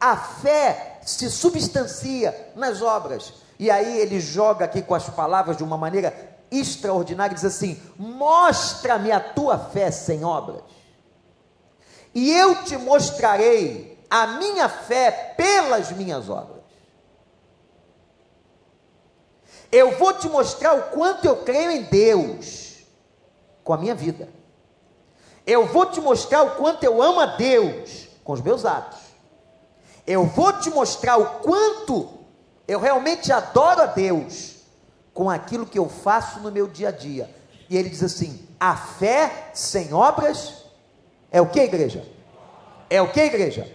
A 0.00 0.16
fé 0.16 1.00
se 1.02 1.30
substancia 1.30 2.52
nas 2.56 2.80
obras. 2.80 3.34
E 3.58 3.70
aí 3.70 3.98
ele 3.98 4.18
joga 4.18 4.64
aqui 4.64 4.80
com 4.80 4.94
as 4.94 5.10
palavras 5.10 5.58
de 5.58 5.62
uma 5.62 5.76
maneira 5.76 6.14
extraordinária, 6.50 7.34
diz 7.34 7.44
assim: 7.44 7.78
Mostra-me 7.98 9.12
a 9.12 9.20
tua 9.20 9.58
fé 9.58 9.90
sem 9.90 10.24
obras 10.24 10.62
e 12.14 12.32
eu 12.32 12.62
te 12.64 12.76
mostrarei 12.76 13.98
a 14.10 14.26
minha 14.38 14.68
fé 14.68 15.34
pelas 15.36 15.90
minhas 15.92 16.28
obras. 16.28 16.62
Eu 19.70 19.96
vou 19.98 20.12
te 20.12 20.28
mostrar 20.28 20.74
o 20.74 20.82
quanto 20.90 21.24
eu 21.24 21.36
creio 21.36 21.70
em 21.70 21.82
Deus 21.84 22.84
com 23.64 23.72
a 23.72 23.78
minha 23.78 23.94
vida. 23.94 24.28
Eu 25.46 25.66
vou 25.66 25.86
te 25.86 26.00
mostrar 26.00 26.42
o 26.42 26.56
quanto 26.56 26.84
eu 26.84 27.02
amo 27.02 27.20
a 27.20 27.26
Deus 27.26 28.06
com 28.22 28.32
os 28.32 28.40
meus 28.42 28.66
atos. 28.66 28.98
Eu 30.06 30.26
vou 30.26 30.52
te 30.52 30.68
mostrar 30.68 31.16
o 31.16 31.40
quanto 31.40 32.08
eu 32.68 32.78
realmente 32.78 33.32
adoro 33.32 33.82
a 33.82 33.86
Deus 33.86 34.56
com 35.14 35.30
aquilo 35.30 35.66
que 35.66 35.78
eu 35.78 35.88
faço 35.88 36.40
no 36.40 36.52
meu 36.52 36.66
dia 36.66 36.88
a 36.88 36.92
dia. 36.92 37.34
E 37.70 37.76
ele 37.76 37.88
diz 37.88 38.02
assim: 38.02 38.46
a 38.60 38.76
fé 38.76 39.50
sem 39.54 39.94
obras 39.94 40.61
é 41.32 41.40
o 41.40 41.48
que, 41.48 41.60
igreja? 41.60 42.04
É 42.90 43.00
o 43.00 43.10
que, 43.10 43.20
igreja? 43.20 43.66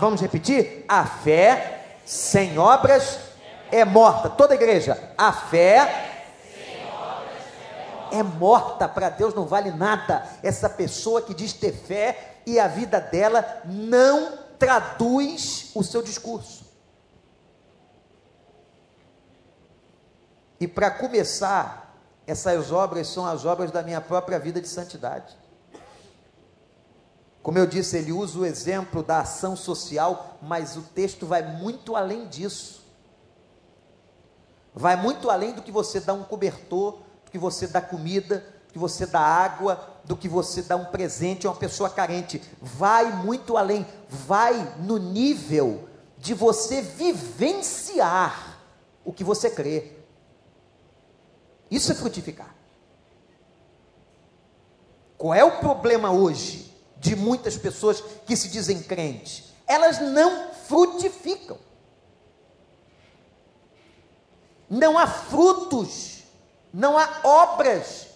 Vamos 0.00 0.20
repetir? 0.20 0.84
A 0.88 1.06
fé 1.06 1.98
sem 2.04 2.58
obras 2.58 3.20
é 3.70 3.84
morta. 3.84 4.28
Toda 4.28 4.54
igreja, 4.54 5.14
a 5.16 5.32
fé 5.32 6.10
é 8.10 8.22
morta. 8.22 8.88
Para 8.88 9.08
Deus 9.08 9.34
não 9.34 9.46
vale 9.46 9.70
nada. 9.70 10.26
Essa 10.42 10.68
pessoa 10.68 11.22
que 11.22 11.32
diz 11.32 11.52
ter 11.52 11.72
fé 11.72 12.38
e 12.44 12.58
a 12.58 12.66
vida 12.66 13.00
dela 13.00 13.62
não 13.64 14.38
traduz 14.58 15.70
o 15.74 15.84
seu 15.84 16.02
discurso. 16.02 16.66
E 20.58 20.66
para 20.66 20.90
começar, 20.90 21.94
essas 22.26 22.72
obras 22.72 23.06
são 23.06 23.26
as 23.26 23.44
obras 23.44 23.70
da 23.70 23.82
minha 23.82 24.00
própria 24.00 24.38
vida 24.38 24.60
de 24.60 24.66
santidade. 24.66 25.36
Como 27.46 27.58
eu 27.58 27.64
disse, 27.64 27.96
ele 27.96 28.10
usa 28.10 28.40
o 28.40 28.44
exemplo 28.44 29.04
da 29.04 29.20
ação 29.20 29.54
social, 29.54 30.36
mas 30.42 30.76
o 30.76 30.82
texto 30.82 31.26
vai 31.26 31.42
muito 31.44 31.94
além 31.94 32.26
disso. 32.26 32.84
Vai 34.74 34.96
muito 34.96 35.30
além 35.30 35.52
do 35.52 35.62
que 35.62 35.70
você 35.70 36.00
dá 36.00 36.12
um 36.12 36.24
cobertor, 36.24 36.98
do 37.24 37.30
que 37.30 37.38
você 37.38 37.68
dá 37.68 37.80
comida, 37.80 38.40
do 38.66 38.72
que 38.72 38.78
você 38.80 39.06
dá 39.06 39.20
água, 39.20 39.78
do 40.02 40.16
que 40.16 40.28
você 40.28 40.60
dá 40.60 40.74
um 40.74 40.86
presente 40.86 41.46
a 41.46 41.50
uma 41.50 41.56
pessoa 41.56 41.88
carente. 41.88 42.42
Vai 42.60 43.12
muito 43.22 43.56
além, 43.56 43.86
vai 44.08 44.76
no 44.80 44.98
nível 44.98 45.88
de 46.18 46.34
você 46.34 46.82
vivenciar 46.82 48.58
o 49.04 49.12
que 49.12 49.22
você 49.22 49.48
crê. 49.48 49.92
Isso 51.70 51.92
é 51.92 51.94
frutificar. 51.94 52.52
Qual 55.16 55.32
é 55.32 55.44
o 55.44 55.60
problema 55.60 56.10
hoje? 56.10 56.74
De 56.98 57.14
muitas 57.14 57.56
pessoas 57.56 58.02
que 58.26 58.36
se 58.36 58.48
dizem 58.48 58.82
crentes. 58.82 59.44
Elas 59.66 60.00
não 60.00 60.52
frutificam. 60.52 61.58
Não 64.68 64.98
há 64.98 65.06
frutos, 65.06 66.24
não 66.72 66.98
há 66.98 67.20
obras, 67.22 68.08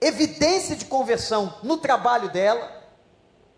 evidência 0.00 0.74
de 0.74 0.84
conversão 0.86 1.58
no 1.62 1.76
trabalho 1.76 2.30
dela, 2.30 2.82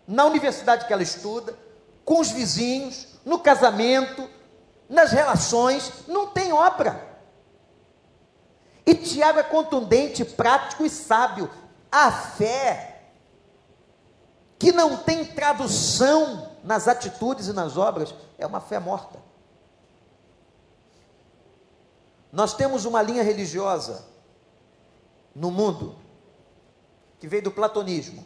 na 0.07 0.25
universidade 0.25 0.85
que 0.85 0.93
ela 0.93 1.03
estuda, 1.03 1.57
com 2.05 2.19
os 2.19 2.29
vizinhos, 2.31 3.07
no 3.25 3.39
casamento, 3.39 4.29
nas 4.87 5.11
relações, 5.11 5.91
não 6.07 6.27
tem 6.27 6.53
obra. 6.53 7.05
E 8.85 8.95
Tiago 8.95 9.39
é 9.39 9.43
contundente, 9.43 10.23
prático 10.23 10.85
e 10.85 10.89
sábio. 10.89 11.49
A 11.91 12.09
fé 12.09 12.96
que 14.59 14.71
não 14.71 14.97
tem 14.97 15.23
tradução 15.25 16.51
nas 16.63 16.87
atitudes 16.87 17.47
e 17.47 17.53
nas 17.53 17.77
obras, 17.77 18.13
é 18.37 18.45
uma 18.45 18.59
fé 18.59 18.79
morta. 18.79 19.19
Nós 22.31 22.53
temos 22.53 22.85
uma 22.85 23.01
linha 23.01 23.23
religiosa 23.23 24.05
no 25.33 25.51
mundo 25.51 25.95
que 27.19 27.27
veio 27.27 27.43
do 27.43 27.51
platonismo. 27.51 28.25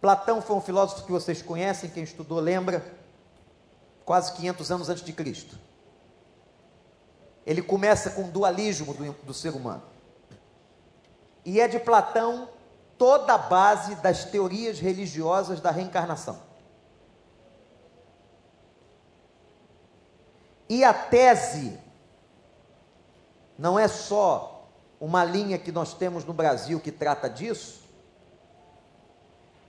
Platão 0.00 0.40
foi 0.40 0.56
um 0.56 0.60
filósofo 0.60 1.04
que 1.04 1.10
vocês 1.10 1.42
conhecem, 1.42 1.90
quem 1.90 2.04
estudou 2.04 2.38
lembra, 2.38 2.84
quase 4.04 4.32
500 4.34 4.70
anos 4.70 4.88
antes 4.88 5.04
de 5.04 5.12
Cristo. 5.12 5.58
Ele 7.44 7.62
começa 7.62 8.10
com 8.10 8.24
o 8.24 8.30
dualismo 8.30 8.94
do, 8.94 9.12
do 9.24 9.34
ser 9.34 9.50
humano. 9.50 9.82
E 11.44 11.60
é 11.60 11.66
de 11.66 11.80
Platão 11.80 12.48
toda 12.98 13.34
a 13.34 13.38
base 13.38 13.94
das 13.96 14.24
teorias 14.24 14.80
religiosas 14.80 15.60
da 15.60 15.70
reencarnação. 15.70 16.38
E 20.68 20.84
a 20.84 20.92
tese 20.92 21.78
não 23.56 23.78
é 23.78 23.88
só 23.88 24.68
uma 25.00 25.24
linha 25.24 25.58
que 25.58 25.72
nós 25.72 25.94
temos 25.94 26.24
no 26.24 26.34
Brasil 26.34 26.78
que 26.80 26.92
trata 26.92 27.30
disso, 27.30 27.82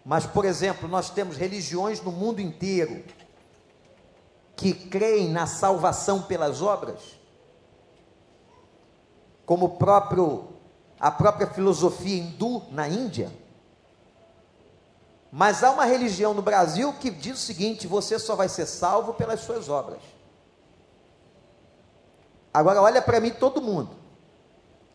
mas, 0.04 0.26
por 0.26 0.44
exemplo, 0.44 0.88
nós 0.88 1.10
temos 1.10 1.38
religiões 1.38 2.02
no 2.02 2.12
mundo 2.12 2.42
inteiro 2.42 3.04
que 4.56 4.74
creem 4.74 5.30
na 5.30 5.46
salvação 5.46 6.24
pelas 6.24 6.62
obras, 6.62 7.18
como 9.46 9.68
o 9.68 9.78
próprio, 9.78 10.50
a 11.00 11.10
própria 11.10 11.48
filosofia 11.48 12.22
hindu 12.22 12.64
na 12.72 12.88
Índia. 12.88 13.32
Mas 15.32 15.64
há 15.64 15.72
uma 15.72 15.86
religião 15.86 16.34
no 16.34 16.42
Brasil 16.42 16.94
que 16.94 17.10
diz 17.10 17.38
o 17.38 17.46
seguinte: 17.46 17.88
você 17.88 18.18
só 18.20 18.36
vai 18.36 18.50
ser 18.50 18.66
salvo 18.66 19.14
pelas 19.14 19.42
suas 19.42 19.70
obras. 19.70 20.02
Agora 22.54 22.82
olha 22.82 23.02
para 23.02 23.20
mim 23.20 23.30
todo 23.32 23.62
mundo. 23.62 23.96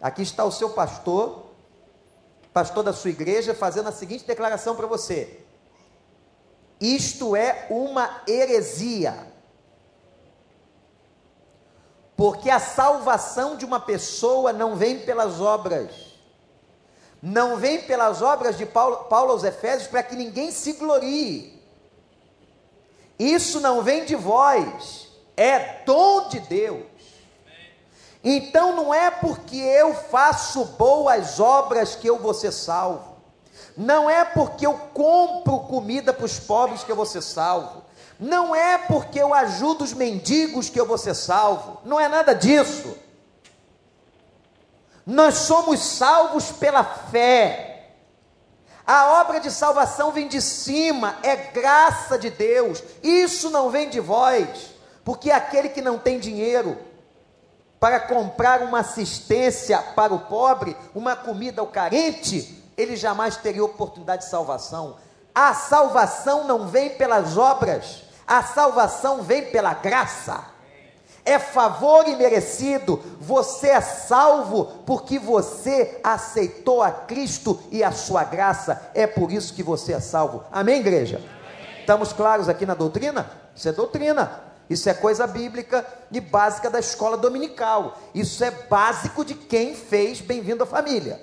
Aqui 0.01 0.23
está 0.23 0.45
o 0.45 0.51
seu 0.51 0.71
pastor, 0.71 1.47
pastor 2.53 2.83
da 2.83 2.93
sua 2.93 3.11
igreja, 3.11 3.55
fazendo 3.55 3.89
a 3.89 3.93
seguinte 3.93 4.27
declaração 4.27 4.75
para 4.75 4.87
você: 4.87 5.41
Isto 6.81 7.37
é 7.37 7.69
uma 7.71 8.23
heresia. 8.29 9.34
Porque 12.17 12.49
a 12.49 12.61
salvação 12.61 13.57
de 13.57 13.65
uma 13.65 13.81
pessoa 13.81 14.53
não 14.53 14.77
vem 14.77 15.01
pelas 15.01 15.41
obras. 15.41 15.91
Não 17.21 17.57
vem 17.57 17.83
pelas 17.83 18.23
obras 18.23 18.57
de 18.59 18.67
Paulo, 18.67 19.05
Paulo 19.05 19.33
aos 19.33 19.45
Efésios 19.45 19.89
para 19.89 20.03
que 20.03 20.15
ninguém 20.15 20.51
se 20.51 20.75
glorie. 20.75 21.55
Isso 23.19 23.61
não 23.61 23.83
vem 23.83 24.05
de 24.05 24.15
vós, 24.15 25.09
é 25.37 25.83
dom 25.85 26.29
de 26.29 26.41
Deus. 26.41 26.85
Então 28.23 28.75
não 28.75 28.93
é 28.95 29.11
porque 29.11 29.57
eu 29.57 29.95
faço 29.95 30.65
boas 30.65 31.39
obras 31.39 31.95
que 31.95 32.09
eu 32.09 32.19
vou 32.19 32.35
ser 32.35 32.53
salvo. 32.53 33.15
Não 33.77 34.09
é 34.09 34.25
porque 34.25 34.67
eu 34.67 34.75
compro 34.93 35.61
comida 35.61 36.13
para 36.13 36.25
os 36.25 36.39
pobres 36.39 36.83
que 36.83 36.91
eu 36.91 36.97
vou 36.97 37.07
ser 37.07 37.23
salvo. 37.23 37.84
Não 38.19 38.55
é 38.55 38.79
porque 38.79 39.21
eu 39.21 39.35
ajudo 39.35 39.85
os 39.85 39.93
mendigos 39.93 40.69
que 40.69 40.81
eu 40.81 40.87
vou 40.87 40.99
ser 40.99 41.15
salvo. 41.15 41.81
Não 41.85 41.99
é 41.99 42.09
nada 42.09 42.35
disso. 42.35 42.97
Nós 45.07 45.35
somos 45.35 45.81
salvos 45.81 46.51
pela 46.53 46.83
fé. 46.83 47.91
A 48.87 49.21
obra 49.21 49.41
de 49.41 49.51
salvação 49.51 50.13
vem 50.13 50.29
de 50.29 50.43
cima, 50.43 51.17
é 51.23 51.35
graça 51.37 52.19
de 52.19 52.31
Deus. 52.31 52.83
Isso 53.03 53.49
não 53.51 53.71
vem 53.71 53.89
de 53.89 53.99
vós, 53.99 54.75
porque 55.03 55.31
aquele 55.31 55.71
que 55.71 55.81
não 55.81 55.99
tem 55.99 56.19
dinheiro, 56.19 56.79
para 57.81 58.01
comprar 58.01 58.63
uma 58.63 58.81
assistência 58.81 59.79
para 59.79 60.15
o 60.15 60.21
pobre, 60.21 60.77
uma 60.95 61.17
comida 61.17 61.61
ao 61.61 61.67
carente, 61.67 62.63
ele 62.77 62.97
jamais 62.97 63.37
teria 63.37 63.65
oportunidade 63.65 64.25
de 64.25 64.31
salvação. 64.31 64.97
A 65.35 65.53
salvação 65.53 66.45
não 66.45 66.69
vem 66.69 66.91
pelas 66.91 67.37
obras, 67.37 68.04
a 68.27 68.43
salvação 68.43 69.23
vem 69.23 69.51
pela 69.51 69.75
graça. 69.75 70.53
É 71.25 71.39
favor 71.39 72.07
imerecido. 72.07 73.03
Você 73.21 73.69
é 73.69 73.81
salvo 73.81 74.67
porque 74.85 75.19
você 75.19 75.99
aceitou 76.05 76.83
a 76.83 76.91
Cristo 76.91 77.59
e 77.71 77.83
a 77.83 77.93
sua 77.93 78.25
graça. 78.25 78.91
É 78.95 79.07
por 79.07 79.33
isso 79.33 79.55
que 79.55 79.63
você 79.63 79.95
é 79.95 80.01
salvo. 80.01 80.45
Amém, 80.53 80.81
igreja? 80.81 81.17
Amém. 81.17 81.81
Estamos 81.81 82.13
claros 82.13 82.49
aqui 82.49 82.67
na 82.67 82.75
doutrina? 82.75 83.31
Isso 83.55 83.69
é 83.69 83.73
doutrina. 83.73 84.43
Isso 84.69 84.89
é 84.89 84.95
coisa 84.95 85.27
bíblica 85.27 85.87
e 86.11 86.21
básica 86.21 86.71
da 86.71 86.79
escola 86.79 87.17
dominical. 87.17 87.99
Isso 88.15 88.43
é 88.45 88.51
básico 88.51 89.25
de 89.25 89.35
quem 89.35 89.75
fez 89.75 90.21
Bem-vindo 90.21 90.63
à 90.63 90.67
Família. 90.67 91.21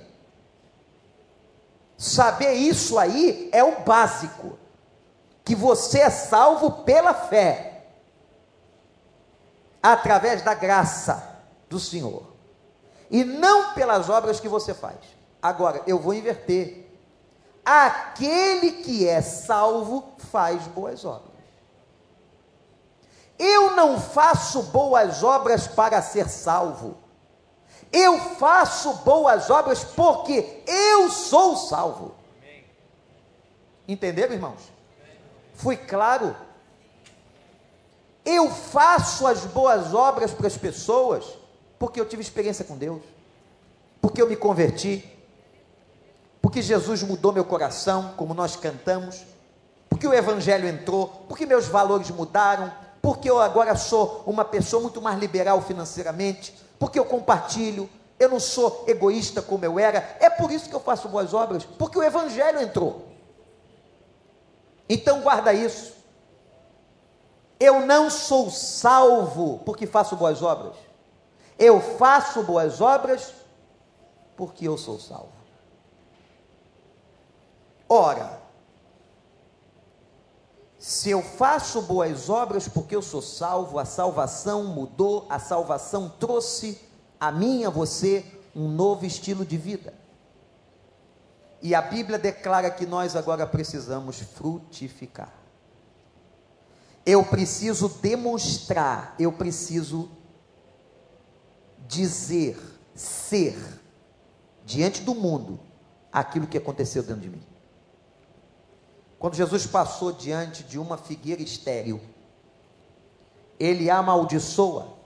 Saber 1.97 2.53
isso 2.53 2.97
aí 2.97 3.49
é 3.51 3.63
o 3.63 3.81
básico. 3.81 4.57
Que 5.51 5.55
você 5.55 5.99
é 5.99 6.09
salvo 6.09 6.71
pela 6.85 7.13
fé, 7.13 7.83
através 9.83 10.41
da 10.41 10.53
graça 10.53 11.43
do 11.69 11.77
Senhor, 11.77 12.23
e 13.09 13.25
não 13.25 13.73
pelas 13.73 14.09
obras 14.09 14.39
que 14.39 14.47
você 14.47 14.73
faz. 14.73 14.95
Agora, 15.41 15.83
eu 15.85 15.99
vou 15.99 16.13
inverter. 16.13 16.89
Aquele 17.65 18.81
que 18.81 19.05
é 19.05 19.21
salvo 19.21 20.13
faz 20.19 20.65
boas 20.67 21.03
obras. 21.03 21.43
Eu 23.37 23.71
não 23.71 23.99
faço 23.99 24.63
boas 24.63 25.21
obras 25.21 25.67
para 25.67 26.01
ser 26.01 26.29
salvo. 26.29 26.95
Eu 27.91 28.17
faço 28.35 28.93
boas 29.03 29.49
obras 29.49 29.83
porque 29.83 30.63
eu 30.65 31.09
sou 31.09 31.57
salvo. 31.57 32.15
Entenderam, 33.85 34.33
irmãos? 34.33 34.80
Fui 35.61 35.77
claro? 35.77 36.35
Eu 38.25 38.49
faço 38.49 39.27
as 39.27 39.45
boas 39.45 39.93
obras 39.93 40.31
para 40.31 40.47
as 40.47 40.57
pessoas 40.57 41.23
porque 41.77 41.99
eu 41.99 42.05
tive 42.05 42.21
experiência 42.21 42.65
com 42.65 42.77
Deus, 42.77 43.01
porque 43.99 44.21
eu 44.21 44.27
me 44.27 44.35
converti, 44.35 45.03
porque 46.41 46.61
Jesus 46.61 47.01
mudou 47.03 47.31
meu 47.31 47.45
coração, 47.45 48.13
como 48.17 48.33
nós 48.33 48.55
cantamos, 48.55 49.23
porque 49.89 50.07
o 50.07 50.13
Evangelho 50.13 50.67
entrou, 50.67 51.07
porque 51.27 51.45
meus 51.45 51.67
valores 51.67 52.09
mudaram, 52.11 52.71
porque 53.01 53.29
eu 53.29 53.39
agora 53.39 53.75
sou 53.75 54.23
uma 54.27 54.45
pessoa 54.45 54.81
muito 54.81 55.01
mais 55.01 55.19
liberal 55.19 55.61
financeiramente, 55.61 56.55
porque 56.77 56.99
eu 56.99 57.05
compartilho, 57.05 57.89
eu 58.19 58.29
não 58.29 58.39
sou 58.39 58.83
egoísta 58.87 59.41
como 59.41 59.65
eu 59.65 59.79
era, 59.79 60.17
é 60.19 60.29
por 60.29 60.51
isso 60.51 60.69
que 60.69 60.75
eu 60.75 60.79
faço 60.79 61.07
boas 61.07 61.33
obras, 61.33 61.65
porque 61.77 61.97
o 61.97 62.03
Evangelho 62.03 62.61
entrou. 62.61 63.11
Então 64.93 65.21
guarda 65.21 65.53
isso. 65.53 65.93
Eu 67.57 67.85
não 67.85 68.09
sou 68.09 68.51
salvo 68.51 69.59
porque 69.59 69.87
faço 69.87 70.17
boas 70.17 70.41
obras. 70.41 70.75
Eu 71.57 71.79
faço 71.79 72.43
boas 72.43 72.81
obras 72.81 73.33
porque 74.35 74.67
eu 74.67 74.77
sou 74.77 74.99
salvo. 74.99 75.31
Ora, 77.87 78.41
se 80.77 81.09
eu 81.09 81.21
faço 81.21 81.83
boas 81.83 82.29
obras 82.29 82.67
porque 82.67 82.93
eu 82.93 83.01
sou 83.01 83.21
salvo, 83.21 83.79
a 83.79 83.85
salvação 83.85 84.65
mudou, 84.65 85.25
a 85.29 85.39
salvação 85.39 86.09
trouxe 86.19 86.77
a 87.17 87.31
mim 87.31 87.63
a 87.63 87.69
você 87.69 88.25
um 88.53 88.67
novo 88.67 89.05
estilo 89.05 89.45
de 89.45 89.55
vida. 89.55 90.00
E 91.61 91.75
a 91.75 91.81
Bíblia 91.81 92.17
declara 92.17 92.71
que 92.71 92.85
nós 92.85 93.15
agora 93.15 93.45
precisamos 93.45 94.19
frutificar. 94.19 95.31
Eu 97.05 97.23
preciso 97.23 97.87
demonstrar, 97.87 99.15
eu 99.19 99.31
preciso 99.31 100.09
dizer, 101.87 102.57
ser, 102.95 103.57
diante 104.65 105.01
do 105.01 105.13
mundo, 105.13 105.59
aquilo 106.11 106.47
que 106.47 106.57
aconteceu 106.57 107.03
dentro 107.03 107.21
de 107.21 107.29
mim. 107.29 107.43
Quando 109.19 109.35
Jesus 109.35 109.67
passou 109.67 110.11
diante 110.11 110.63
de 110.63 110.79
uma 110.79 110.97
figueira 110.97 111.41
estéril, 111.41 112.01
ele 113.59 113.89
amaldiçoa. 113.89 114.97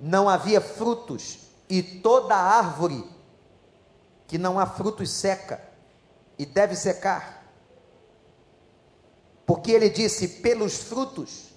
Não 0.00 0.28
havia 0.28 0.60
frutos, 0.60 1.38
e 1.68 1.82
toda 1.82 2.34
árvore 2.34 3.04
que 4.28 4.38
não 4.38 4.60
há 4.60 4.66
frutos 4.66 5.10
seca, 5.10 5.60
e 6.38 6.46
deve 6.46 6.76
secar. 6.76 7.44
Porque 9.44 9.72
ele 9.72 9.88
disse: 9.88 10.28
pelos 10.28 10.76
frutos, 10.76 11.48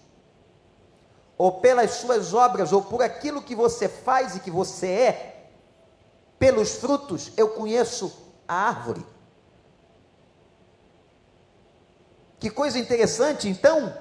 ou 1.38 1.60
pelas 1.60 1.92
suas 1.92 2.34
obras, 2.34 2.72
ou 2.72 2.82
por 2.82 3.04
aquilo 3.04 3.44
que 3.44 3.54
você 3.54 3.88
faz 3.88 4.36
e 4.36 4.40
que 4.40 4.50
você 4.50 4.88
é, 4.88 5.50
pelos 6.40 6.78
frutos 6.78 7.32
eu 7.38 7.50
conheço 7.50 8.12
a 8.48 8.56
árvore. 8.56 9.06
Que 12.40 12.50
coisa 12.50 12.80
interessante, 12.80 13.48
então, 13.48 13.96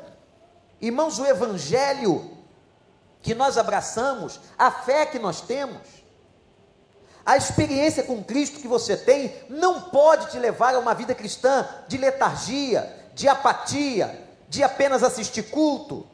irmãos, 0.81 1.19
o 1.19 1.27
evangelho 1.27 2.39
que 3.21 3.35
nós 3.35 3.59
abraçamos, 3.59 4.41
a 4.57 4.71
fé 4.71 5.05
que 5.05 5.19
nós 5.19 5.43
temos, 5.43 6.00
a 7.25 7.37
experiência 7.37 8.03
com 8.03 8.23
Cristo 8.23 8.61
que 8.61 8.69
você 8.69 8.97
tem, 8.97 9.35
não 9.49 9.83
pode 9.83 10.31
te 10.31 10.39
levar 10.39 10.75
a 10.75 10.79
uma 10.79 10.95
vida 10.95 11.15
cristã 11.15 11.67
de 11.87 11.97
letargia, 11.97 12.91
de 13.15 13.29
apatia, 13.29 14.27
de 14.49 14.63
apenas 14.63 15.03
assistir 15.03 15.45
culto, 15.45 16.07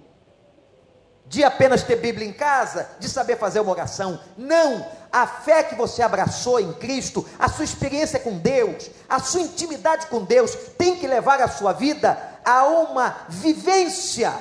de 1.26 1.42
apenas 1.42 1.82
ter 1.82 1.96
Bíblia 1.96 2.26
em 2.26 2.32
casa, 2.32 2.88
de 2.98 3.08
saber 3.08 3.36
fazer 3.36 3.60
uma 3.60 3.72
oração. 3.72 4.20
Não! 4.36 4.86
A 5.10 5.26
fé 5.26 5.62
que 5.62 5.74
você 5.74 6.02
abraçou 6.02 6.60
em 6.60 6.72
Cristo, 6.74 7.26
a 7.38 7.48
sua 7.48 7.64
experiência 7.64 8.20
com 8.20 8.36
Deus, 8.38 8.90
a 9.08 9.18
sua 9.18 9.40
intimidade 9.40 10.06
com 10.08 10.24
Deus, 10.24 10.54
tem 10.76 10.96
que 10.96 11.06
levar 11.06 11.40
a 11.40 11.48
sua 11.48 11.72
vida 11.72 12.18
a 12.44 12.64
uma 12.64 13.16
vivência, 13.28 14.32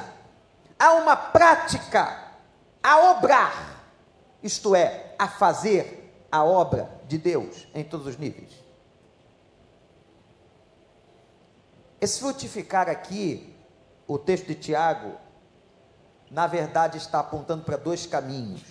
a 0.77 0.93
uma 0.93 1.15
prática, 1.15 2.23
a 2.83 3.11
obrar, 3.11 3.83
isto 4.43 4.75
é, 4.75 5.15
a 5.17 5.27
fazer 5.27 6.04
a 6.31 6.43
obra 6.43 6.89
de 7.07 7.17
Deus 7.17 7.67
em 7.73 7.83
todos 7.83 8.07
os 8.07 8.17
níveis. 8.17 8.51
Esse 11.99 12.19
frutificar 12.19 12.89
aqui, 12.89 13.55
o 14.07 14.17
texto 14.17 14.45
de 14.47 14.55
Tiago, 14.55 15.17
na 16.29 16.47
verdade 16.47 16.97
está 16.97 17.19
apontando 17.19 17.63
para 17.63 17.77
dois 17.77 18.05
caminhos. 18.05 18.61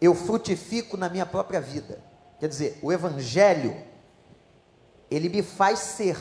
Eu 0.00 0.14
frutifico 0.14 0.96
na 0.96 1.08
minha 1.08 1.26
própria 1.26 1.60
vida. 1.60 2.02
Quer 2.38 2.48
dizer, 2.48 2.78
o 2.82 2.90
Evangelho, 2.90 3.76
ele 5.10 5.28
me 5.28 5.42
faz 5.42 5.78
ser, 5.80 6.16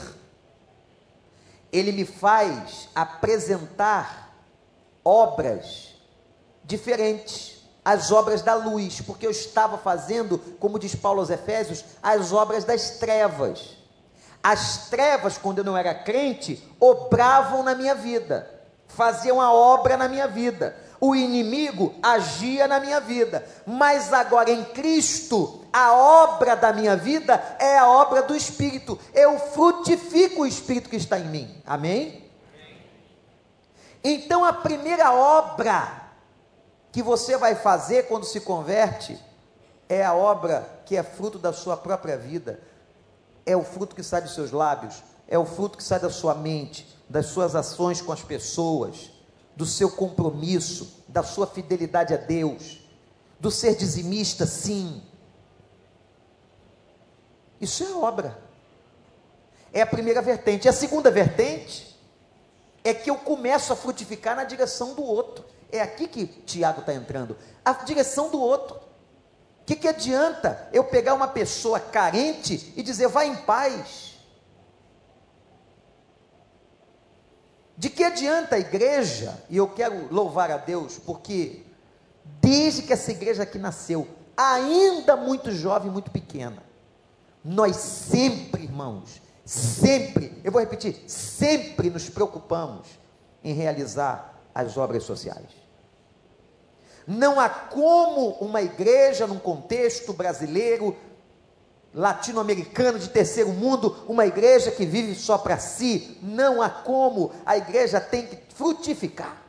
ele 1.72 1.92
me 1.92 2.04
faz 2.04 2.90
apresentar 2.94 4.36
obras 5.04 5.96
diferentes, 6.64 7.59
as 7.90 8.12
obras 8.12 8.44
da 8.44 8.54
luz, 8.54 9.02
porque 9.02 9.26
eu 9.26 9.32
estava 9.32 9.76
fazendo, 9.76 10.38
como 10.60 10.78
diz 10.78 10.94
Paulo 10.94 11.22
aos 11.22 11.32
Efésios, 11.32 11.84
as 12.04 12.32
obras 12.32 12.64
das 12.64 12.92
trevas. 12.92 13.78
As 14.44 14.90
trevas, 14.90 15.40
quando 15.40 15.58
eu 15.58 15.64
não 15.64 15.76
era 15.76 15.96
crente, 15.96 16.64
obravam 16.80 17.64
na 17.64 17.74
minha 17.74 17.96
vida, 17.96 18.48
faziam 18.88 19.42
a 19.42 19.52
obra 19.52 19.98
na 19.98 20.08
minha 20.08 20.28
vida. 20.28 20.78
O 21.02 21.16
inimigo 21.16 21.96
agia 22.04 22.68
na 22.68 22.80
minha 22.80 23.00
vida, 23.00 23.44
mas 23.66 24.14
agora 24.14 24.52
em 24.52 24.66
Cristo, 24.66 25.66
a 25.74 25.92
obra 25.94 26.56
da 26.56 26.72
minha 26.72 26.96
vida 26.96 27.42
é 27.58 27.80
a 27.80 27.90
obra 27.90 28.22
do 28.22 28.36
Espírito. 28.36 29.00
Eu 29.16 29.40
frutifico 29.40 30.44
o 30.44 30.46
Espírito 30.46 30.92
que 30.92 30.96
está 30.96 31.18
em 31.18 31.26
mim. 31.26 31.62
Amém? 31.66 32.24
Então 34.04 34.46
a 34.46 34.54
primeira 34.54 35.12
obra 35.12 35.99
que 36.92 37.02
você 37.04 37.38
vai 37.38 37.56
fazer 37.56 38.08
quando 38.08 38.26
se 38.26 38.42
converte 38.42 39.20
é 39.88 40.04
a 40.04 40.14
obra 40.14 40.82
que 40.86 40.96
é 40.96 41.04
fruto 41.04 41.40
da 41.40 41.52
sua 41.54 41.76
própria 41.76 42.18
vida, 42.18 42.60
é 43.46 43.56
o 43.56 43.64
fruto 43.64 43.96
que 43.96 44.04
sai 44.04 44.22
dos 44.22 44.34
seus 44.34 44.52
lábios, 44.52 45.04
é 45.28 45.38
o 45.38 45.46
fruto 45.46 45.78
que 45.78 45.84
sai 45.84 46.00
da 46.00 46.10
sua 46.10 46.36
mente, 46.36 46.88
das 47.08 47.28
suas 47.28 47.56
ações 47.56 48.02
com 48.02 48.12
as 48.12 48.22
pessoas, 48.22 49.12
do 49.56 49.66
seu 49.66 49.92
compromisso, 49.92 51.04
da 51.08 51.24
sua 51.24 51.48
fidelidade 51.48 52.14
a 52.14 52.18
Deus, 52.18 52.80
do 53.40 53.50
ser 53.50 53.76
dizimista, 53.76 54.46
sim. 54.46 55.02
Isso 57.60 57.84
é 57.84 57.92
obra. 57.92 58.38
É 59.74 59.82
a 59.82 59.88
primeira 59.88 60.22
vertente. 60.22 60.66
E 60.66 60.70
a 60.70 60.74
segunda 60.74 61.12
vertente 61.12 62.00
é 62.84 62.94
que 62.94 63.10
eu 63.10 63.16
começo 63.16 63.74
a 63.74 63.76
frutificar 63.76 64.36
na 64.36 64.44
direção 64.44 64.94
do 64.94 65.04
outro. 65.04 65.46
É 65.72 65.82
aqui 65.82 66.08
que 66.08 66.26
Tiago 66.26 66.82
está 66.82 66.94
entrando. 66.94 67.38
A 67.64 67.74
direção 67.74 68.30
do 68.30 68.40
outro. 68.40 68.76
O 68.76 69.66
que, 69.66 69.76
que 69.76 69.88
adianta 69.88 70.68
eu 70.74 70.84
pegar 70.84 71.14
uma 71.14 71.28
pessoa 71.28 71.80
carente 71.80 72.74
e 72.76 72.82
dizer, 72.82 73.08
vai 73.08 73.28
em 73.28 73.36
paz? 73.36 74.16
De 77.78 77.90
que 77.90 78.04
adianta 78.04 78.56
a 78.56 78.60
igreja, 78.60 79.42
e 79.50 79.56
eu 79.56 79.68
quero 79.68 80.14
louvar 80.14 80.52
a 80.52 80.58
Deus, 80.58 80.98
porque 80.98 81.64
desde 82.42 82.82
que 82.82 82.92
essa 82.92 83.12
igreja 83.12 83.44
aqui 83.44 83.58
nasceu, 83.58 84.08
ainda 84.36 85.16
muito 85.16 85.52
jovem, 85.52 85.92
muito 85.92 86.12
pequena, 86.12 86.62
nós 87.44 87.76
sempre, 87.78 88.64
irmãos, 88.64 89.22
sempre, 89.46 90.42
eu 90.44 90.52
vou 90.52 90.60
repetir, 90.60 91.04
sempre 91.08 91.90
nos 91.90 92.10
preocupamos 92.10 92.88
em 93.44 93.54
realizar 93.54 94.39
as 94.54 94.78
obras 94.78 95.04
sociais. 95.04 95.50
Não 97.08 97.40
há 97.40 97.50
como 97.50 98.32
uma 98.34 98.62
igreja, 98.62 99.26
num 99.26 99.40
contexto 99.40 100.14
brasileiro, 100.14 100.96
latino-americano 101.94 103.00
de 103.00 103.10
terceiro 103.10 103.50
mundo, 103.50 104.06
uma 104.08 104.26
igreja 104.26 104.72
que 104.72 104.86
vive 104.86 105.16
só 105.16 105.38
para 105.38 105.58
si, 105.58 106.20
não 106.22 106.62
há 106.62 106.70
como. 106.70 107.32
A 107.46 107.58
igreja 107.58 108.00
tem 108.00 108.28
que 108.28 108.38
frutificar. 108.54 109.42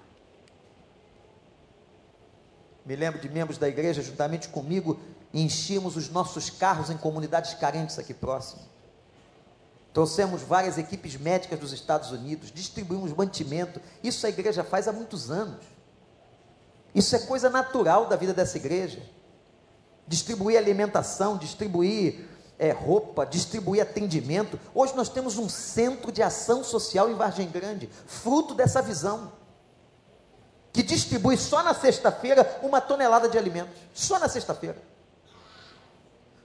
Me 2.85 2.97
lembro 2.97 3.21
de 3.21 3.29
membros 3.29 3.59
da 3.59 3.69
igreja, 3.69 4.03
juntamente 4.03 4.49
comigo, 4.49 4.99
enchíamos 5.33 5.97
os 5.97 6.09
nossos 6.09 6.49
carros 6.51 6.91
em 6.91 6.97
comunidades 6.97 7.55
carentes 7.55 7.99
aqui 7.99 8.15
próximo. 8.15 8.63
Trouxemos 9.93 10.43
várias 10.43 10.79
equipes 10.79 11.17
médicas 11.17 11.59
dos 11.59 11.73
Estados 11.73 12.13
Unidos, 12.13 12.53
distribuímos 12.53 13.13
mantimento. 13.13 13.81
Isso 14.03 14.25
a 14.25 14.29
igreja 14.29 14.63
faz 14.63 14.87
há 14.87 14.93
muitos 14.93 15.31
anos. 15.31 15.65
Isso 16.95 17.15
é 17.17 17.19
coisa 17.19 17.51
natural 17.51 18.07
da 18.07 18.15
vida 18.15 18.33
dessa 18.33 18.57
igreja. 18.57 19.03
Distribuir 20.07 20.59
alimentação, 20.59 21.37
distribuir 21.37 22.29
é, 22.57 22.71
roupa, 22.71 23.27
distribuir 23.27 23.83
atendimento. 23.83 24.61
Hoje 24.73 24.95
nós 24.95 25.09
temos 25.09 25.39
um 25.39 25.49
centro 25.49 26.13
de 26.13 26.23
ação 26.23 26.63
social 26.63 27.11
em 27.11 27.15
Vargem 27.15 27.49
Grande, 27.49 27.89
fruto 28.07 28.55
dessa 28.55 28.81
visão. 28.81 29.33
Que 30.73 30.85
distribui 30.85 31.37
só 31.37 31.65
na 31.65 31.75
sexta-feira 31.75 32.61
uma 32.63 32.81
tonelada 32.81 33.29
de 33.29 33.37
alimentos. 33.37 33.77
Só 33.93 34.21
na 34.21 34.29
sexta-feira. 34.29 34.81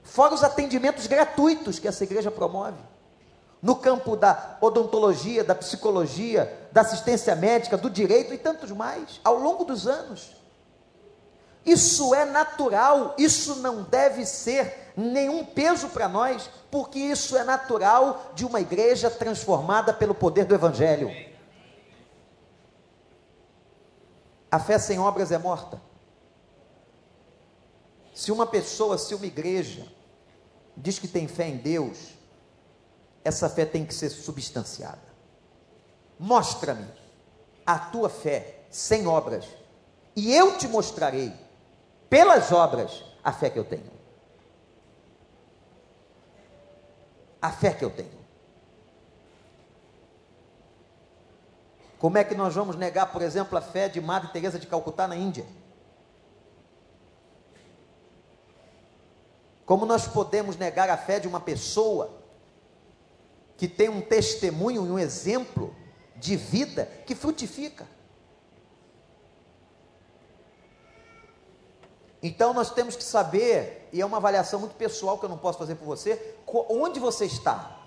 Fora 0.03 0.33
os 0.33 0.43
atendimentos 0.43 1.05
gratuitos 1.05 1.77
que 1.77 1.87
essa 1.87 2.03
igreja 2.03 2.31
promove 2.31 2.94
no 3.61 3.75
campo 3.75 4.15
da 4.15 4.57
odontologia, 4.61 5.43
da 5.43 5.55
psicologia, 5.55 6.67
da 6.71 6.81
assistência 6.81 7.35
médica, 7.35 7.77
do 7.77 7.89
direito 7.89 8.33
e 8.33 8.37
tantos 8.37 8.71
mais, 8.71 9.19
ao 9.23 9.39
longo 9.39 9.63
dos 9.63 9.87
anos. 9.87 10.35
Isso 11.65 12.13
é 12.13 12.25
natural, 12.25 13.15
isso 13.17 13.55
não 13.55 13.81
deve 13.81 14.25
ser 14.25 14.93
nenhum 14.95 15.43
peso 15.43 15.89
para 15.89 16.07
nós, 16.07 16.49
porque 16.69 16.99
isso 16.99 17.35
é 17.35 17.43
natural 17.43 18.31
de 18.35 18.45
uma 18.45 18.61
igreja 18.61 19.09
transformada 19.09 19.91
pelo 19.91 20.13
poder 20.13 20.45
do 20.45 20.53
Evangelho. 20.53 21.11
A 24.51 24.59
fé 24.59 24.77
sem 24.77 24.99
obras 24.99 25.31
é 25.31 25.37
morta. 25.37 25.81
Se 28.13 28.31
uma 28.31 28.45
pessoa, 28.45 28.97
se 28.97 29.13
uma 29.13 29.25
igreja, 29.25 29.85
diz 30.77 30.99
que 30.99 31.07
tem 31.07 31.27
fé 31.27 31.47
em 31.47 31.57
Deus, 31.57 32.14
essa 33.25 33.49
fé 33.49 33.65
tem 33.65 33.83
que 33.83 33.93
ser 33.93 34.11
substanciada. 34.11 35.01
Mostra-me 36.19 36.87
a 37.65 37.79
tua 37.79 38.07
fé 38.07 38.67
sem 38.69 39.07
obras, 39.07 39.45
e 40.15 40.31
eu 40.31 40.57
te 40.57 40.67
mostrarei, 40.67 41.33
pelas 42.07 42.51
obras, 42.51 43.03
a 43.23 43.33
fé 43.33 43.49
que 43.49 43.57
eu 43.57 43.65
tenho. 43.65 43.91
A 47.41 47.51
fé 47.51 47.73
que 47.73 47.83
eu 47.83 47.89
tenho. 47.89 48.25
Como 51.97 52.17
é 52.17 52.23
que 52.23 52.35
nós 52.35 52.53
vamos 52.53 52.75
negar, 52.75 53.11
por 53.11 53.23
exemplo, 53.23 53.57
a 53.57 53.61
fé 53.61 53.89
de 53.89 53.99
Madre 53.99 54.31
Teresa 54.31 54.59
de 54.59 54.67
Calcutá 54.67 55.07
na 55.07 55.15
Índia? 55.15 55.45
Como 59.65 59.85
nós 59.85 60.07
podemos 60.07 60.57
negar 60.57 60.89
a 60.91 60.97
fé 60.97 61.19
de 61.19 61.27
uma 61.27 61.39
pessoa 61.39 62.24
que 63.57 63.67
tem 63.67 63.89
um 63.89 64.01
testemunho 64.01 64.85
e 64.85 64.89
um 64.91 64.99
exemplo 64.99 65.75
de 66.15 66.35
vida 66.35 66.85
que 67.05 67.15
frutifica. 67.15 67.87
Então 72.21 72.53
nós 72.53 72.71
temos 72.71 72.95
que 72.95 73.03
saber, 73.03 73.87
e 73.93 74.01
é 74.01 74.05
uma 74.05 74.17
avaliação 74.17 74.59
muito 74.59 74.75
pessoal 74.75 75.17
que 75.19 75.25
eu 75.25 75.29
não 75.29 75.37
posso 75.37 75.59
fazer 75.59 75.75
por 75.75 75.85
você, 75.85 76.35
onde 76.69 76.99
você 76.99 77.25
está. 77.25 77.79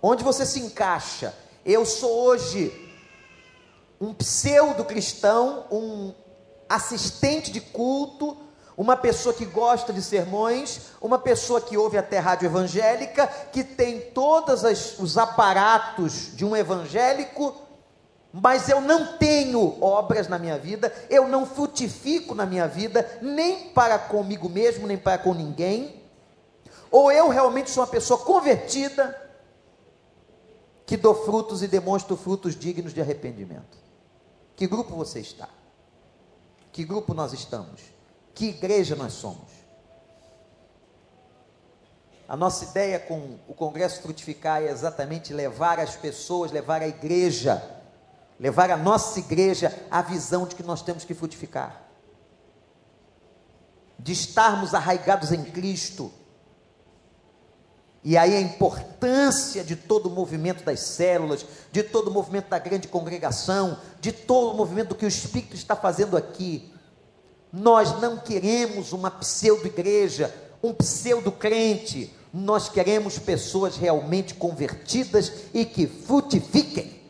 Onde 0.00 0.22
você 0.22 0.46
se 0.46 0.60
encaixa. 0.60 1.34
Eu 1.64 1.84
sou 1.84 2.10
hoje 2.26 2.72
um 4.00 4.14
pseudo 4.14 4.84
cristão, 4.84 5.66
um 5.70 6.14
assistente 6.68 7.50
de 7.50 7.60
culto, 7.60 8.36
uma 8.76 8.96
pessoa 8.96 9.34
que 9.34 9.46
gosta 9.46 9.92
de 9.92 10.02
sermões, 10.02 10.90
uma 11.00 11.18
pessoa 11.18 11.60
que 11.60 11.78
ouve 11.78 11.96
até 11.96 12.18
rádio 12.18 12.46
evangélica, 12.46 13.26
que 13.26 13.64
tem 13.64 14.00
todos 14.12 14.62
os 14.98 15.16
aparatos 15.16 16.36
de 16.36 16.44
um 16.44 16.54
evangélico, 16.54 17.54
mas 18.30 18.68
eu 18.68 18.82
não 18.82 19.16
tenho 19.16 19.82
obras 19.82 20.28
na 20.28 20.38
minha 20.38 20.58
vida, 20.58 20.92
eu 21.08 21.26
não 21.26 21.46
frutifico 21.46 22.34
na 22.34 22.44
minha 22.44 22.68
vida, 22.68 23.18
nem 23.22 23.70
para 23.70 23.98
comigo 23.98 24.46
mesmo, 24.48 24.86
nem 24.86 24.98
para 24.98 25.16
com 25.16 25.32
ninguém, 25.32 26.02
ou 26.90 27.10
eu 27.10 27.28
realmente 27.28 27.70
sou 27.70 27.82
uma 27.82 27.90
pessoa 27.90 28.18
convertida, 28.18 29.22
que 30.84 30.98
dou 30.98 31.14
frutos 31.24 31.62
e 31.62 31.66
demonstro 31.66 32.16
frutos 32.16 32.54
dignos 32.54 32.92
de 32.92 33.00
arrependimento. 33.00 33.78
Que 34.54 34.66
grupo 34.66 34.94
você 34.94 35.18
está? 35.18 35.48
Que 36.70 36.84
grupo 36.84 37.12
nós 37.14 37.32
estamos? 37.32 37.95
Que 38.36 38.46
igreja 38.46 38.94
nós 38.94 39.14
somos? 39.14 39.50
A 42.28 42.36
nossa 42.36 42.64
ideia 42.66 43.00
com 43.00 43.38
o 43.48 43.54
Congresso 43.54 44.00
Frutificar 44.02 44.62
é 44.62 44.70
exatamente 44.70 45.32
levar 45.32 45.80
as 45.80 45.96
pessoas, 45.96 46.52
levar 46.52 46.82
a 46.82 46.86
igreja 46.86 47.76
levar 48.38 48.70
a 48.70 48.76
nossa 48.76 49.18
igreja 49.18 49.74
à 49.90 50.02
visão 50.02 50.46
de 50.46 50.54
que 50.54 50.62
nós 50.62 50.82
temos 50.82 51.04
que 51.04 51.14
frutificar, 51.14 51.82
de 53.98 54.12
estarmos 54.12 54.74
arraigados 54.74 55.32
em 55.32 55.42
Cristo. 55.42 56.12
E 58.04 58.16
aí 58.16 58.36
a 58.36 58.40
importância 58.40 59.64
de 59.64 59.74
todo 59.74 60.06
o 60.06 60.10
movimento 60.10 60.62
das 60.62 60.80
células, 60.80 61.44
de 61.72 61.82
todo 61.82 62.08
o 62.08 62.12
movimento 62.12 62.48
da 62.48 62.58
grande 62.58 62.86
congregação, 62.86 63.80
de 64.00 64.12
todo 64.12 64.52
o 64.52 64.56
movimento 64.56 64.94
que 64.94 65.04
o 65.04 65.08
Espírito 65.08 65.56
está 65.56 65.74
fazendo 65.74 66.16
aqui. 66.16 66.72
Nós 67.56 67.98
não 68.02 68.18
queremos 68.18 68.92
uma 68.92 69.10
pseudo-igreja, 69.10 70.34
um 70.62 70.74
pseudo-crente, 70.74 72.14
nós 72.30 72.68
queremos 72.68 73.18
pessoas 73.18 73.78
realmente 73.78 74.34
convertidas 74.34 75.32
e 75.54 75.64
que 75.64 75.86
frutifiquem. 75.86 77.00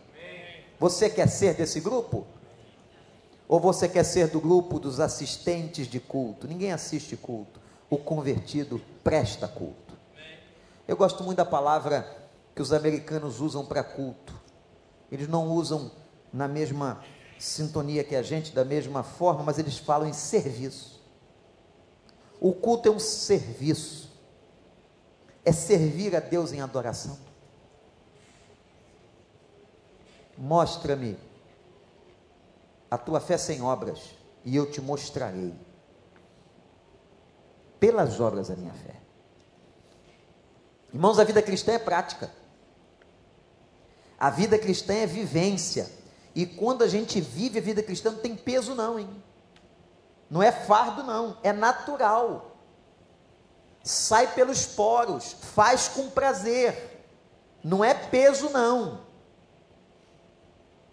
Você 0.78 1.10
quer 1.10 1.26
ser 1.26 1.54
desse 1.54 1.80
grupo? 1.80 2.24
Ou 3.48 3.58
você 3.58 3.88
quer 3.88 4.04
ser 4.04 4.28
do 4.28 4.40
grupo 4.40 4.78
dos 4.78 5.00
assistentes 5.00 5.88
de 5.88 5.98
culto? 5.98 6.46
Ninguém 6.46 6.72
assiste 6.72 7.16
culto. 7.16 7.58
O 7.90 7.98
convertido 7.98 8.80
presta 9.02 9.48
culto. 9.48 9.98
Eu 10.86 10.96
gosto 10.96 11.24
muito 11.24 11.38
da 11.38 11.44
palavra 11.44 12.06
que 12.54 12.62
os 12.62 12.72
americanos 12.72 13.40
usam 13.40 13.66
para 13.66 13.82
culto. 13.82 14.32
Eles 15.10 15.26
não 15.26 15.50
usam 15.50 15.90
na 16.32 16.46
mesma 16.46 17.02
sintonia 17.38 18.04
que 18.04 18.16
a 18.16 18.22
gente, 18.22 18.54
da 18.54 18.64
mesma 18.64 19.02
forma, 19.02 19.42
mas 19.42 19.58
eles 19.58 19.78
falam 19.78 20.08
em 20.08 20.12
serviço. 20.12 21.02
O 22.40 22.52
culto 22.52 22.88
é 22.88 22.90
um 22.90 22.98
serviço, 22.98 24.10
é 25.44 25.52
servir 25.52 26.14
a 26.14 26.20
Deus 26.20 26.52
em 26.52 26.60
adoração. 26.60 27.18
Mostra-me 30.36 31.16
a 32.90 32.98
tua 32.98 33.20
fé 33.20 33.38
sem 33.38 33.62
obras, 33.62 34.00
e 34.44 34.54
eu 34.54 34.70
te 34.70 34.80
mostrarei 34.80 35.54
pelas 37.80 38.20
obras 38.20 38.50
a 38.50 38.56
minha 38.56 38.72
fé. 38.72 38.94
Irmãos, 40.92 41.18
a 41.18 41.24
vida 41.24 41.42
cristã 41.42 41.72
é 41.72 41.78
prática. 41.78 42.30
A 44.18 44.30
vida 44.30 44.58
cristã 44.58 44.94
é 44.94 45.06
vivência. 45.06 45.90
E 46.36 46.44
quando 46.44 46.84
a 46.84 46.86
gente 46.86 47.18
vive 47.18 47.58
a 47.58 47.62
vida 47.62 47.82
cristã, 47.82 48.10
não 48.10 48.18
tem 48.18 48.36
peso, 48.36 48.74
não, 48.74 48.98
hein? 48.98 49.08
Não 50.28 50.42
é 50.42 50.52
fardo, 50.52 51.02
não. 51.02 51.38
É 51.42 51.50
natural. 51.50 52.58
Sai 53.82 54.34
pelos 54.34 54.66
poros. 54.66 55.32
Faz 55.32 55.88
com 55.88 56.10
prazer. 56.10 57.06
Não 57.64 57.82
é 57.82 57.94
peso, 57.94 58.50
não. 58.50 59.00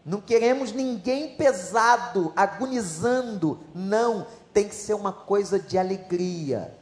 Não 0.06 0.22
queremos 0.22 0.72
ninguém 0.72 1.36
pesado, 1.36 2.32
agonizando. 2.38 3.60
Não. 3.76 4.26
Tem 4.54 4.70
que 4.70 4.76
ser 4.76 4.94
uma 4.94 5.12
coisa 5.12 5.60
de 5.60 5.78
alegria. 5.78 6.74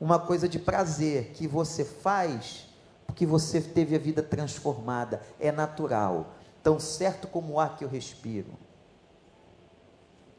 Uma 0.00 0.18
coisa 0.18 0.48
de 0.48 0.58
prazer 0.58 1.32
que 1.34 1.46
você 1.46 1.84
faz 1.84 2.66
porque 3.06 3.26
você 3.26 3.60
teve 3.60 3.94
a 3.94 3.98
vida 3.98 4.22
transformada. 4.22 5.20
É 5.38 5.52
natural 5.52 6.37
tão 6.68 6.78
certo 6.78 7.26
como 7.26 7.54
o 7.54 7.60
ar 7.60 7.78
que 7.78 7.84
eu 7.86 7.88
respiro. 7.88 8.52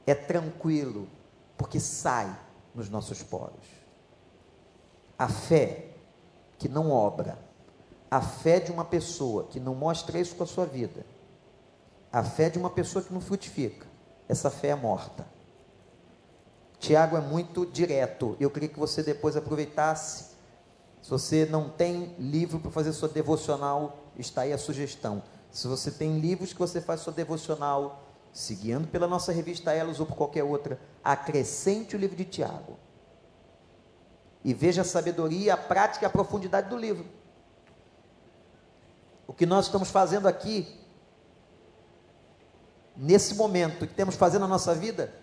É 0.05 0.13
tranquilo, 0.13 1.07
porque 1.57 1.79
sai 1.79 2.39
nos 2.75 2.87
nossos 2.87 3.23
poros. 3.23 3.65
A 5.17 5.27
fé 5.27 5.87
que 6.59 6.69
não 6.69 6.91
obra, 6.91 7.39
a 8.11 8.21
fé 8.21 8.59
de 8.59 8.71
uma 8.71 8.85
pessoa 8.85 9.45
que 9.45 9.59
não 9.59 9.73
mostra 9.73 10.19
isso 10.19 10.35
com 10.35 10.43
a 10.43 10.45
sua 10.45 10.67
vida, 10.67 11.03
a 12.13 12.23
fé 12.23 12.47
de 12.47 12.59
uma 12.59 12.69
pessoa 12.69 13.03
que 13.03 13.11
não 13.11 13.21
frutifica, 13.21 13.87
essa 14.27 14.51
fé 14.51 14.67
é 14.67 14.75
morta. 14.75 15.25
Tiago 16.77 17.17
é 17.17 17.21
muito 17.21 17.65
direto. 17.65 18.37
Eu 18.39 18.51
queria 18.51 18.69
que 18.69 18.77
você 18.77 19.01
depois 19.01 19.35
aproveitasse. 19.35 20.25
Se 21.01 21.09
você 21.09 21.47
não 21.47 21.69
tem 21.69 22.13
livro 22.19 22.59
para 22.59 22.69
fazer 22.69 22.93
sua 22.93 23.09
devocional, 23.09 23.97
está 24.15 24.41
aí 24.41 24.53
a 24.53 24.59
sugestão. 24.59 25.23
Se 25.51 25.67
você 25.67 25.89
tem 25.91 26.19
livros 26.19 26.53
que 26.53 26.59
você 26.59 26.79
faz 26.79 27.01
sua 27.01 27.13
devocional, 27.13 28.03
seguindo 28.31 28.87
pela 28.87 29.07
nossa 29.07 29.31
revista 29.31 29.73
Elos 29.73 29.99
ou 29.99 30.05
por 30.05 30.15
qualquer 30.15 30.43
outra, 30.43 30.79
acrescente 31.03 31.95
o 31.95 31.99
livro 31.99 32.15
de 32.15 32.25
Tiago. 32.25 32.77
E 34.43 34.53
veja 34.53 34.83
a 34.83 34.85
sabedoria, 34.85 35.55
a 35.55 35.57
prática 35.57 36.05
e 36.05 36.07
a 36.07 36.09
profundidade 36.09 36.69
do 36.69 36.77
livro. 36.77 37.05
O 39.27 39.33
que 39.33 39.45
nós 39.45 39.65
estamos 39.65 39.89
fazendo 39.89 40.27
aqui, 40.27 40.79
nesse 42.95 43.35
momento, 43.35 43.87
que 43.87 43.93
temos 43.93 44.15
fazendo 44.15 44.41
na 44.41 44.47
nossa 44.47 44.73
vida, 44.73 45.13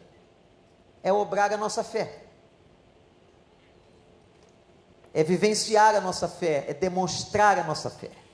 é 1.02 1.12
obrar 1.12 1.52
a 1.52 1.56
nossa 1.56 1.82
fé. 1.82 2.24
É 5.14 5.22
vivenciar 5.22 5.94
a 5.94 6.00
nossa 6.00 6.28
fé, 6.28 6.66
é 6.68 6.74
demonstrar 6.74 7.58
a 7.58 7.64
nossa 7.64 7.88
fé 7.88 8.25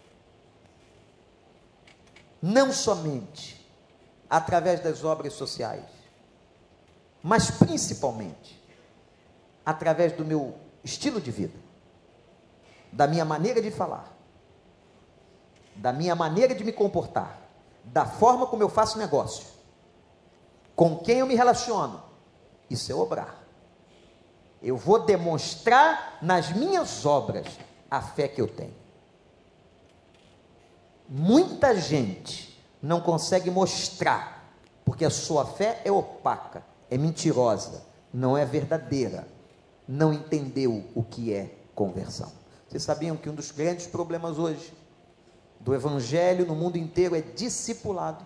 não 2.43 2.73
somente 2.73 3.65
através 4.29 4.81
das 4.81 5.05
obras 5.05 5.35
sociais, 5.35 5.85
mas 7.23 7.53
principalmente 7.53 8.61
através 9.65 10.13
do 10.13 10.25
meu 10.25 10.57
estilo 10.83 11.21
de 11.21 11.31
vida, 11.31 11.57
da 12.91 13.07
minha 13.07 13.25
maneira 13.25 13.63
de 13.63 13.71
falar, 13.71 14.13
da 15.77 15.93
minha 15.93 16.17
maneira 16.17 16.53
de 16.53 16.65
me 16.65 16.73
comportar, 16.73 17.39
da 17.85 18.05
forma 18.05 18.47
como 18.47 18.63
eu 18.63 18.69
faço 18.69 18.99
negócio, 18.99 19.47
com 20.75 20.99
quem 20.99 21.19
eu 21.19 21.27
me 21.27 21.37
relaciono. 21.37 22.03
Isso 22.69 22.91
é 22.91 22.95
obrar. 22.95 23.39
Eu 24.61 24.77
vou 24.77 25.05
demonstrar 25.05 26.19
nas 26.23 26.51
minhas 26.53 27.05
obras 27.05 27.47
a 27.91 28.01
fé 28.01 28.27
que 28.27 28.41
eu 28.41 28.49
tenho. 28.49 28.82
Muita 31.15 31.79
gente 31.79 32.59
não 32.81 32.99
consegue 32.99 33.51
mostrar, 33.51 34.51
porque 34.83 35.05
a 35.05 35.11
sua 35.11 35.45
fé 35.45 35.83
é 35.85 35.93
opaca, 35.93 36.65
é 36.91 36.97
mentirosa, 36.97 37.83
não 38.11 38.35
é 38.35 38.47
verdadeira, 38.47 39.29
não 39.87 40.11
entendeu 40.11 40.83
o 40.95 41.03
que 41.03 41.31
é 41.35 41.55
conversão. 41.75 42.33
Vocês 42.67 42.83
sabiam 42.83 43.15
que 43.15 43.29
um 43.29 43.35
dos 43.35 43.51
grandes 43.51 43.87
problemas 43.87 44.39
hoje 44.39 44.73
do 45.61 45.75
evangelho 45.75 46.47
no 46.47 46.57
mundo 46.57 46.79
inteiro 46.79 47.15
é 47.15 47.21
discipulado? 47.21 48.25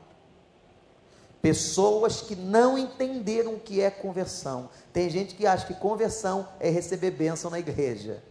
Pessoas 1.43 2.21
que 2.21 2.37
não 2.37 2.79
entenderam 2.79 3.55
o 3.55 3.59
que 3.61 3.81
é 3.81 3.91
conversão. 3.91 4.71
Tem 4.93 5.11
gente 5.11 5.35
que 5.35 5.45
acha 5.45 5.67
que 5.67 5.75
conversão 5.75 6.47
é 6.61 6.71
receber 6.71 7.11
bênção 7.11 7.51
na 7.51 7.59
igreja. 7.59 8.23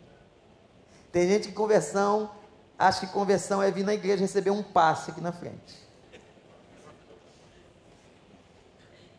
Tem 1.12 1.28
gente 1.28 1.50
que 1.50 1.54
conversão 1.54 2.32
acha 2.78 3.02
que 3.02 3.14
conversão 3.14 3.62
é 3.62 3.72
vir 3.72 3.84
na 3.84 3.94
igreja 3.94 4.22
receber 4.22 4.52
um 4.52 4.64
passe 4.64 5.12
aqui 5.12 5.22
na 5.22 5.32
frente. 5.32 5.86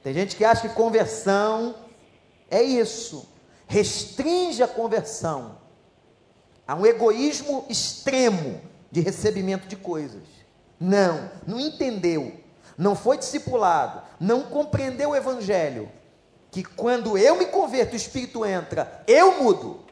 Tem 0.03 0.15
gente 0.15 0.37
que 0.37 0.45
acha 0.45 0.69
que 0.69 0.75
conversão 0.75 1.75
é 2.51 2.63
isso, 2.63 3.29
restringe 3.67 4.63
a 4.63 4.69
conversão 4.69 5.59
a 6.67 6.75
um 6.75 6.87
egoísmo 6.87 7.65
extremo 7.69 8.61
de 8.91 9.01
recebimento 9.01 9.67
de 9.67 9.77
coisas. 9.77 10.23
Não, 10.79 11.31
não 11.47 11.59
entendeu, 11.59 12.41
não 12.77 12.95
foi 12.95 13.19
discipulado, 13.19 14.03
não 14.21 14.43
compreendeu 14.43 15.11
o 15.11 15.17
evangelho. 15.17 15.91
Que 16.51 16.63
quando 16.63 17.19
eu 17.19 17.37
me 17.37 17.47
converto, 17.47 17.95
o 17.95 17.97
Espírito 17.97 18.45
entra, 18.45 19.03
eu 19.07 19.43
mudo. 19.43 19.86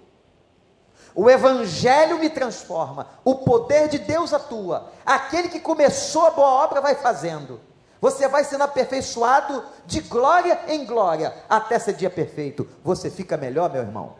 O 1.14 1.30
Evangelho 1.30 2.18
me 2.18 2.28
transforma, 2.28 3.06
o 3.24 3.36
poder 3.36 3.88
de 3.88 3.98
Deus 3.98 4.32
atua. 4.32 4.90
Aquele 5.06 5.48
que 5.48 5.60
começou 5.60 6.26
a 6.26 6.30
boa 6.30 6.64
obra 6.64 6.80
vai 6.80 6.96
fazendo. 6.96 7.60
Você 8.00 8.26
vai 8.26 8.42
sendo 8.42 8.64
aperfeiçoado 8.64 9.64
de 9.86 10.00
glória 10.00 10.60
em 10.66 10.84
glória 10.84 11.32
até 11.48 11.78
ser 11.78 11.94
dia 11.94 12.10
perfeito. 12.10 12.68
Você 12.82 13.08
fica 13.10 13.36
melhor, 13.36 13.70
meu 13.70 13.82
irmão. 13.82 14.16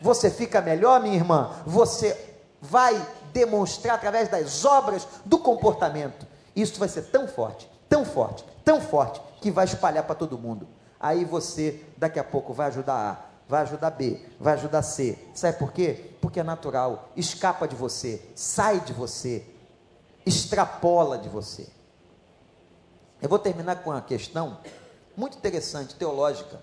Você 0.00 0.30
fica 0.30 0.60
melhor, 0.60 1.00
minha 1.00 1.14
irmã. 1.14 1.50
Você 1.66 2.18
vai 2.60 3.00
demonstrar 3.32 3.96
através 3.96 4.28
das 4.28 4.64
obras 4.64 5.06
do 5.24 5.38
comportamento. 5.38 6.26
Isso 6.56 6.80
vai 6.80 6.88
ser 6.88 7.02
tão 7.02 7.28
forte, 7.28 7.70
tão 7.88 8.04
forte, 8.04 8.44
tão 8.64 8.80
forte 8.80 9.20
que 9.40 9.50
vai 9.50 9.66
espalhar 9.66 10.04
para 10.04 10.14
todo 10.14 10.38
mundo. 10.38 10.66
Aí 10.98 11.24
você 11.24 11.84
daqui 11.96 12.18
a 12.18 12.24
pouco 12.24 12.52
vai 12.52 12.68
ajudar 12.68 12.94
A 12.94 13.31
vai 13.52 13.60
ajudar 13.60 13.90
B, 13.90 14.18
vai 14.40 14.54
ajudar 14.54 14.80
C. 14.80 15.18
Sabe 15.34 15.58
por 15.58 15.74
quê? 15.74 16.16
Porque 16.22 16.40
é 16.40 16.42
natural, 16.42 17.12
escapa 17.14 17.68
de 17.68 17.76
você, 17.76 18.26
sai 18.34 18.80
de 18.80 18.94
você, 18.94 19.46
extrapola 20.24 21.18
de 21.18 21.28
você. 21.28 21.68
Eu 23.20 23.28
vou 23.28 23.38
terminar 23.38 23.82
com 23.82 23.90
uma 23.90 24.00
questão 24.00 24.58
muito 25.14 25.36
interessante, 25.36 25.94
teológica, 25.96 26.62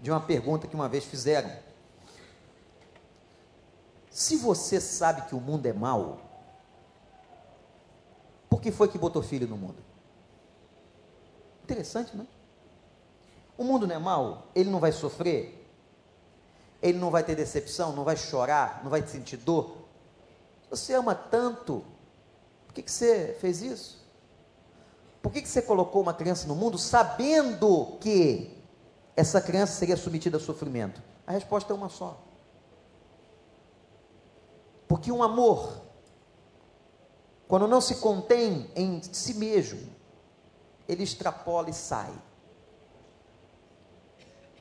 de 0.00 0.10
uma 0.10 0.18
pergunta 0.18 0.66
que 0.66 0.74
uma 0.74 0.88
vez 0.88 1.04
fizeram. 1.04 1.52
Se 4.10 4.38
você 4.38 4.80
sabe 4.80 5.28
que 5.28 5.34
o 5.34 5.40
mundo 5.40 5.66
é 5.66 5.74
mau, 5.74 6.22
por 8.48 8.62
que 8.62 8.72
foi 8.72 8.88
que 8.88 8.96
botou 8.96 9.22
filho 9.22 9.46
no 9.46 9.58
mundo? 9.58 9.84
Interessante, 11.64 12.16
não? 12.16 12.26
O 13.58 13.62
mundo 13.64 13.86
não 13.86 13.94
é 13.94 13.98
mau, 13.98 14.46
ele 14.54 14.70
não 14.70 14.80
vai 14.80 14.90
sofrer, 14.90 15.61
ele 16.82 16.98
não 16.98 17.10
vai 17.10 17.22
ter 17.22 17.36
decepção, 17.36 17.92
não 17.92 18.02
vai 18.02 18.16
chorar, 18.16 18.80
não 18.82 18.90
vai 18.90 19.06
sentir 19.06 19.36
dor. 19.36 19.78
Você 20.68 20.92
ama 20.94 21.14
tanto, 21.14 21.84
por 22.66 22.74
que, 22.74 22.82
que 22.82 22.90
você 22.90 23.36
fez 23.40 23.62
isso? 23.62 24.02
Por 25.22 25.32
que, 25.32 25.40
que 25.40 25.48
você 25.48 25.62
colocou 25.62 26.02
uma 26.02 26.12
criança 26.12 26.48
no 26.48 26.56
mundo 26.56 26.76
sabendo 26.76 27.96
que 28.00 28.60
essa 29.14 29.40
criança 29.40 29.74
seria 29.74 29.96
submetida 29.96 30.38
a 30.38 30.40
sofrimento? 30.40 31.00
A 31.24 31.30
resposta 31.30 31.72
é 31.72 31.76
uma 31.76 31.88
só. 31.88 32.20
Porque 34.88 35.12
um 35.12 35.22
amor, 35.22 35.80
quando 37.46 37.68
não 37.68 37.80
se 37.80 37.96
contém 37.96 38.68
em 38.74 39.00
si 39.02 39.34
mesmo, 39.34 39.88
ele 40.88 41.04
extrapola 41.04 41.70
e 41.70 41.72
sai. 41.72 42.12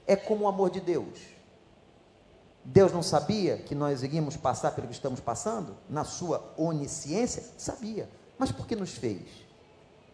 É 0.05 0.15
como 0.15 0.45
o 0.45 0.47
amor 0.47 0.69
de 0.69 0.79
Deus. 0.79 1.30
Deus 2.63 2.91
não 2.91 3.01
sabia 3.01 3.57
que 3.57 3.73
nós 3.73 4.03
iríamos 4.03 4.37
passar 4.37 4.71
pelo 4.71 4.87
que 4.87 4.93
estamos 4.93 5.19
passando? 5.19 5.75
Na 5.89 6.03
sua 6.03 6.53
onisciência? 6.57 7.43
Sabia. 7.57 8.09
Mas 8.37 8.51
por 8.51 8.67
que 8.67 8.75
nos 8.75 8.91
fez? 8.91 9.23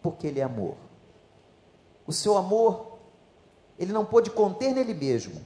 Porque 0.02 0.26
Ele 0.26 0.40
é 0.40 0.42
amor. 0.42 0.76
O 2.06 2.12
seu 2.12 2.36
amor, 2.38 2.98
Ele 3.78 3.92
não 3.92 4.04
pôde 4.04 4.30
conter 4.30 4.74
nele 4.74 4.94
mesmo. 4.94 5.40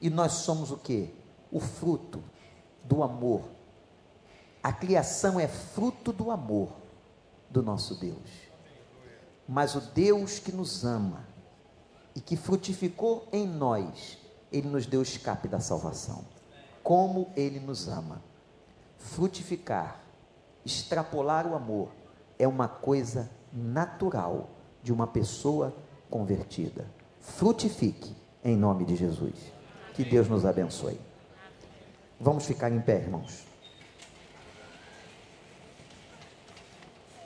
E 0.00 0.08
nós 0.08 0.32
somos 0.32 0.70
o 0.70 0.76
que? 0.76 1.14
O 1.50 1.60
fruto 1.60 2.22
do 2.84 3.02
amor. 3.02 3.42
A 4.62 4.72
criação 4.72 5.38
é 5.38 5.46
fruto 5.46 6.12
do 6.12 6.30
amor 6.30 6.70
do 7.50 7.62
nosso 7.62 7.94
Deus 7.94 8.46
mas 9.48 9.74
o 9.74 9.80
Deus 9.80 10.38
que 10.38 10.50
nos 10.50 10.84
ama 10.84 11.24
e 12.14 12.20
que 12.20 12.36
frutificou 12.36 13.28
em 13.32 13.46
nós, 13.46 14.18
ele 14.50 14.68
nos 14.68 14.86
deu 14.86 15.00
o 15.00 15.02
escape 15.02 15.48
da 15.48 15.60
salvação. 15.60 16.24
Como 16.86 17.32
ele 17.34 17.58
nos 17.58 17.88
ama. 17.88 18.22
Frutificar, 18.96 20.00
extrapolar 20.64 21.44
o 21.44 21.56
amor 21.56 21.88
é 22.38 22.46
uma 22.46 22.68
coisa 22.68 23.28
natural 23.52 24.50
de 24.84 24.92
uma 24.92 25.04
pessoa 25.04 25.74
convertida. 26.08 26.88
Frutifique 27.20 28.14
em 28.44 28.56
nome 28.56 28.84
de 28.84 28.94
Jesus. 28.94 29.34
Que 29.94 30.04
Deus 30.04 30.28
nos 30.28 30.46
abençoe. 30.46 31.00
Vamos 32.20 32.46
ficar 32.46 32.70
em 32.70 32.80
pé, 32.80 32.98
irmãos. 32.98 33.44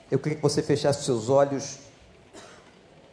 Eu 0.09 0.17
queria 0.17 0.37
que 0.37 0.41
você 0.41 0.63
fechasse 0.63 1.03
seus 1.03 1.29
olhos 1.29 1.77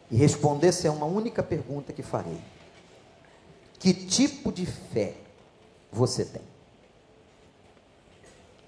e 0.09 0.15
respondesse 0.15 0.87
a 0.87 0.91
uma 0.91 1.05
única 1.05 1.43
pergunta 1.43 1.93
que 1.93 2.01
farei: 2.01 2.41
Que 3.77 3.93
tipo 3.93 4.51
de 4.51 4.65
fé 4.65 5.28
você 5.91 6.25
tem? 6.25 6.41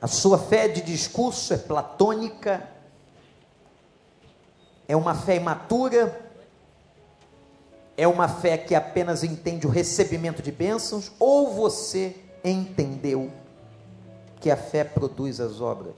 A 0.01 0.07
sua 0.07 0.38
fé 0.38 0.67
de 0.67 0.81
discurso 0.81 1.53
é 1.53 1.57
platônica? 1.57 2.67
É 4.88 4.95
uma 4.95 5.13
fé 5.13 5.36
imatura? 5.36 6.29
É 7.95 8.07
uma 8.07 8.27
fé 8.27 8.57
que 8.57 8.73
apenas 8.73 9.23
entende 9.23 9.67
o 9.67 9.69
recebimento 9.69 10.41
de 10.41 10.51
bênçãos? 10.51 11.12
Ou 11.19 11.53
você 11.53 12.15
entendeu 12.43 13.31
que 14.39 14.49
a 14.49 14.57
fé 14.57 14.84
produz 14.84 15.39
as 15.39 15.62
obras? 15.62 15.93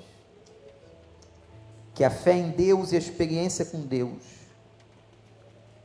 Que 1.94 2.04
a 2.04 2.10
fé 2.10 2.34
em 2.34 2.50
Deus 2.50 2.92
e 2.92 2.96
a 2.96 3.00
experiência 3.00 3.64
com 3.64 3.82
Deus 3.82 4.22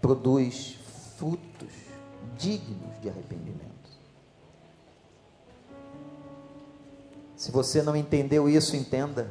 produz 0.01 0.77
frutos 1.17 1.73
dignos 2.37 3.01
de 3.01 3.09
arrependimento. 3.09 3.68
Se 7.39 7.53
você 7.53 7.83
não 7.83 7.95
entendeu 7.95 8.49
isso, 8.49 8.75
entenda, 8.75 9.31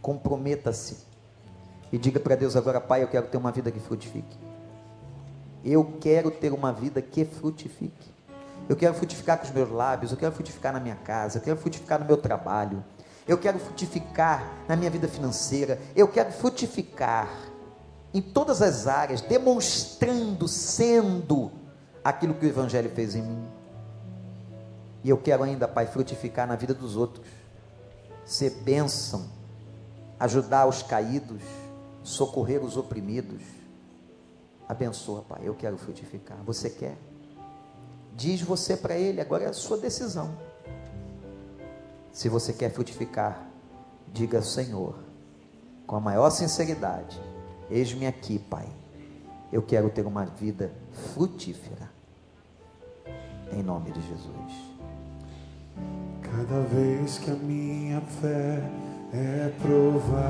comprometa-se 0.00 0.96
e 1.92 1.98
diga 1.98 2.18
para 2.18 2.34
Deus 2.34 2.56
agora, 2.56 2.80
Pai, 2.80 3.02
eu 3.02 3.08
quero 3.08 3.26
ter 3.26 3.36
uma 3.36 3.52
vida 3.52 3.70
que 3.70 3.78
frutifique. 3.78 4.38
Eu 5.62 5.98
quero 6.00 6.30
ter 6.30 6.50
uma 6.50 6.72
vida 6.72 7.02
que 7.02 7.26
frutifique. 7.26 8.10
Eu 8.66 8.74
quero 8.74 8.94
frutificar 8.94 9.36
com 9.36 9.44
os 9.44 9.50
meus 9.50 9.70
lábios, 9.70 10.12
eu 10.12 10.16
quero 10.16 10.32
frutificar 10.32 10.72
na 10.72 10.80
minha 10.80 10.96
casa, 10.96 11.36
eu 11.36 11.42
quero 11.42 11.58
frutificar 11.58 12.00
no 12.00 12.06
meu 12.06 12.16
trabalho, 12.16 12.82
eu 13.28 13.36
quero 13.36 13.58
frutificar 13.58 14.50
na 14.66 14.74
minha 14.74 14.90
vida 14.90 15.06
financeira, 15.06 15.78
eu 15.94 16.08
quero 16.08 16.32
frutificar 16.32 17.28
em 18.14 18.22
todas 18.22 18.62
as 18.62 18.86
áreas, 18.86 19.20
demonstrando, 19.20 20.48
sendo 20.48 21.52
aquilo 22.02 22.32
que 22.32 22.46
o 22.46 22.48
Evangelho 22.48 22.90
fez 22.94 23.14
em 23.14 23.20
mim. 23.20 23.55
E 25.06 25.08
eu 25.08 25.16
quero 25.16 25.44
ainda, 25.44 25.68
Pai, 25.68 25.86
frutificar 25.86 26.48
na 26.48 26.56
vida 26.56 26.74
dos 26.74 26.96
outros, 26.96 27.24
ser 28.24 28.50
bênção, 28.64 29.30
ajudar 30.18 30.66
os 30.66 30.82
caídos, 30.82 31.40
socorrer 32.02 32.60
os 32.60 32.76
oprimidos. 32.76 33.40
Abençoa, 34.68 35.22
Pai, 35.22 35.42
eu 35.44 35.54
quero 35.54 35.78
frutificar. 35.78 36.38
Você 36.44 36.68
quer? 36.68 36.96
Diz 38.16 38.42
você 38.42 38.76
para 38.76 38.96
Ele, 38.96 39.20
agora 39.20 39.44
é 39.44 39.46
a 39.46 39.52
sua 39.52 39.78
decisão. 39.78 40.36
Se 42.12 42.28
você 42.28 42.52
quer 42.52 42.72
frutificar, 42.72 43.46
diga 44.12 44.42
Senhor, 44.42 44.96
com 45.86 45.94
a 45.94 46.00
maior 46.00 46.30
sinceridade 46.30 47.22
Eis-me 47.70 48.08
aqui, 48.08 48.40
Pai. 48.40 48.68
Eu 49.52 49.62
quero 49.62 49.88
ter 49.88 50.04
uma 50.04 50.24
vida 50.24 50.72
frutífera. 51.14 51.88
Em 53.52 53.62
nome 53.62 53.92
de 53.92 54.00
Jesus. 54.00 54.75
Cada 56.36 56.60
vez 56.60 57.18
que 57.18 57.30
a 57.30 57.34
minha 57.34 57.98
fé 58.20 58.60
é 59.10 59.50
provada, 59.62 60.20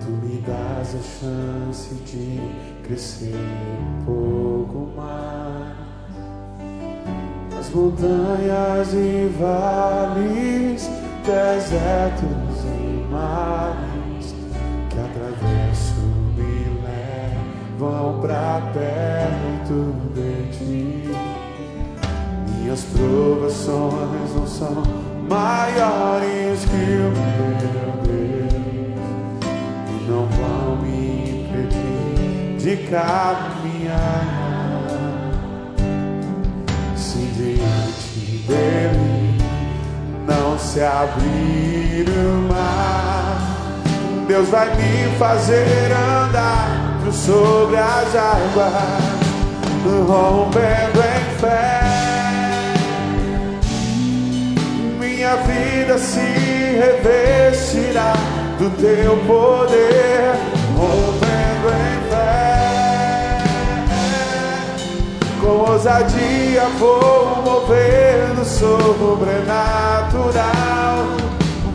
tu 0.00 0.10
me 0.10 0.40
das 0.40 0.94
a 0.94 1.02
chance 1.02 1.94
de 2.06 2.40
crescer 2.82 3.34
um 3.78 4.04
pouco 4.06 4.90
mais. 4.96 5.76
As 7.60 7.68
montanhas 7.74 8.94
e 8.94 9.30
vales, 9.38 10.88
desertos 11.26 12.64
e 12.64 13.06
mares 13.12 14.34
que 14.88 14.98
atravesso 14.98 16.00
me 16.34 16.80
levam 17.78 18.18
pra 18.22 18.62
perto 18.72 19.92
de 20.14 20.56
ti. 20.56 20.95
Minhas 22.76 22.84
provações 22.92 24.34
não 24.34 24.46
são 24.46 24.82
maiores 25.30 26.60
que 26.66 26.76
o 26.76 27.10
meu 27.16 27.92
Deus 28.04 28.52
e 29.88 30.10
não 30.10 30.26
vão 30.26 30.76
me 30.82 31.40
impedir 31.40 32.58
de 32.58 32.76
caminhar. 32.88 34.26
Se 36.94 37.16
diante 37.16 38.44
dele 38.46 39.38
não 40.26 40.58
se 40.58 40.82
abrir 40.82 42.06
o 42.10 42.52
mar 42.52 43.56
Deus 44.28 44.48
vai 44.48 44.68
me 44.76 45.16
fazer 45.18 45.92
andar 45.92 47.00
sobre 47.10 47.76
as 47.78 48.14
águas, 48.14 48.72
rompendo 50.06 51.00
em 51.00 51.38
fé. 51.38 51.85
Minha 55.26 55.38
vida 55.38 55.98
se 55.98 56.20
revestirá 56.20 58.12
do 58.60 58.70
teu 58.80 59.16
poder, 59.26 60.36
rompendo 60.76 61.68
em 61.74 61.98
fé. 62.08 63.42
Com 65.40 65.72
ousadia 65.72 66.62
vou 66.78 67.42
mover 67.42 68.36
no 68.36 68.44
sobrenatural. 68.44 70.36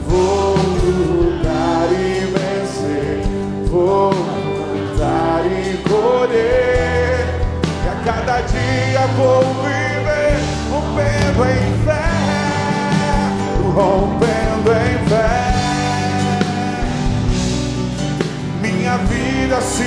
Vou 0.07 0.55
lutar 0.55 1.89
e 1.91 2.21
vou 3.69 4.11
cantar 4.11 5.45
e 5.45 5.77
colher. 5.89 7.19
E 7.83 7.87
a 7.89 7.95
cada 8.05 8.39
dia 8.43 9.01
vou 9.17 9.43
viver 9.43 9.91
rompendo 10.71 11.41
em 11.45 11.71
fé, 11.85 12.00
rompendo 13.73 14.71
em 14.71 14.97
fé. 15.07 15.53
Minha 18.61 18.97
vida 18.97 19.61
se 19.61 19.83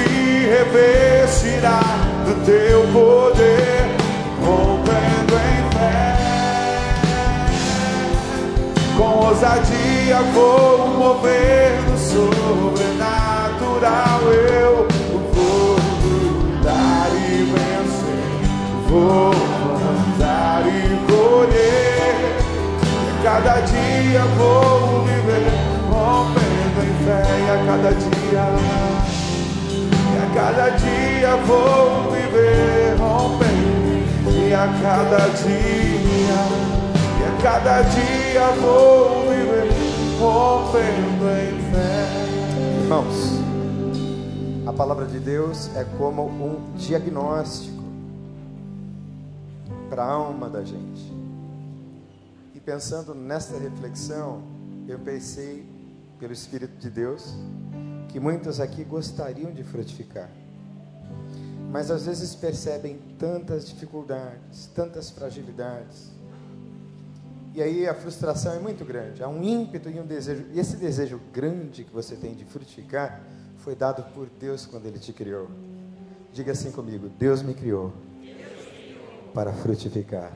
revestirá 0.49 1.83
do 2.25 2.35
teu 2.45 2.87
poder, 2.93 3.97
rompendo 4.45 5.35
em 5.35 5.71
fé. 5.77 6.17
Com 8.97 9.27
ousadia 9.27 10.19
vou 10.33 10.89
mover 10.89 11.73
no 11.89 11.99
sobrenatural. 11.99 14.21
Eu 14.33 14.87
vou 15.35 15.77
lutar 16.05 17.11
e 17.13 17.45
vencer. 17.45 18.25
Vou 18.89 19.34
cada 23.25 23.59
dia 23.63 24.21
vou 24.37 25.03
viver 25.05 25.49
rompendo 25.89 26.81
em 26.85 26.93
fé. 27.07 27.23
E 27.41 27.51
a 27.51 27.57
cada 27.65 27.91
dia, 27.95 28.45
e 30.13 30.19
a 30.19 30.35
cada 30.35 30.69
dia 30.77 31.37
vou 31.47 32.13
viver 32.13 32.97
rompendo. 32.99 34.31
E 34.31 34.53
a 34.53 34.69
cada 34.83 35.29
dia, 35.43 36.39
e 37.19 37.25
a 37.25 37.43
cada 37.43 37.81
dia 37.81 38.47
vou 38.61 39.23
viver 39.23 39.71
rompendo 40.21 41.25
em 41.25 41.73
fé. 41.73 42.07
Irmãos, 42.83 43.41
a 44.67 44.73
palavra 44.75 45.07
de 45.07 45.19
Deus 45.19 45.71
é 45.75 45.87
como 45.97 46.27
um 46.27 46.77
diagnóstico 46.77 47.83
para 49.89 50.05
a 50.05 50.13
alma 50.13 50.51
da 50.51 50.63
gente. 50.63 51.14
Pensando 52.65 53.15
nesta 53.15 53.59
reflexão, 53.59 54.43
eu 54.89 54.99
pensei, 54.99 55.67
pelo 56.19 56.33
Espírito 56.33 56.77
de 56.79 56.89
Deus, 56.89 57.35
que 58.09 58.19
muitos 58.19 58.61
aqui 58.61 58.85
gostariam 58.85 59.53
de 59.53 59.63
frutificar, 59.63 60.31
mas 61.71 61.91
às 61.91 62.07
vezes 62.07 62.35
percebem 62.35 62.99
tantas 63.19 63.69
dificuldades, 63.69 64.67
tantas 64.75 65.11
fragilidades, 65.11 66.15
e 67.55 67.63
aí 67.63 67.87
a 67.87 67.95
frustração 67.95 68.53
é 68.53 68.59
muito 68.59 68.85
grande. 68.85 69.23
Há 69.23 69.29
um 69.29 69.41
ímpeto 69.41 69.89
e 69.89 70.01
um 70.01 70.05
desejo. 70.05 70.45
E 70.53 70.59
esse 70.59 70.77
desejo 70.77 71.21
grande 71.33 71.85
que 71.85 71.93
você 71.93 72.17
tem 72.17 72.35
de 72.35 72.45
frutificar 72.45 73.21
foi 73.59 73.77
dado 73.77 74.03
por 74.13 74.29
Deus 74.41 74.67
quando 74.67 74.87
Ele 74.87 74.99
te 74.99 75.13
criou. 75.13 75.49
Diga 76.33 76.51
assim 76.51 76.73
comigo: 76.73 77.09
Deus 77.09 77.43
me 77.43 77.55
criou, 77.55 77.93
para 79.33 79.53
frutificar. 79.53 80.33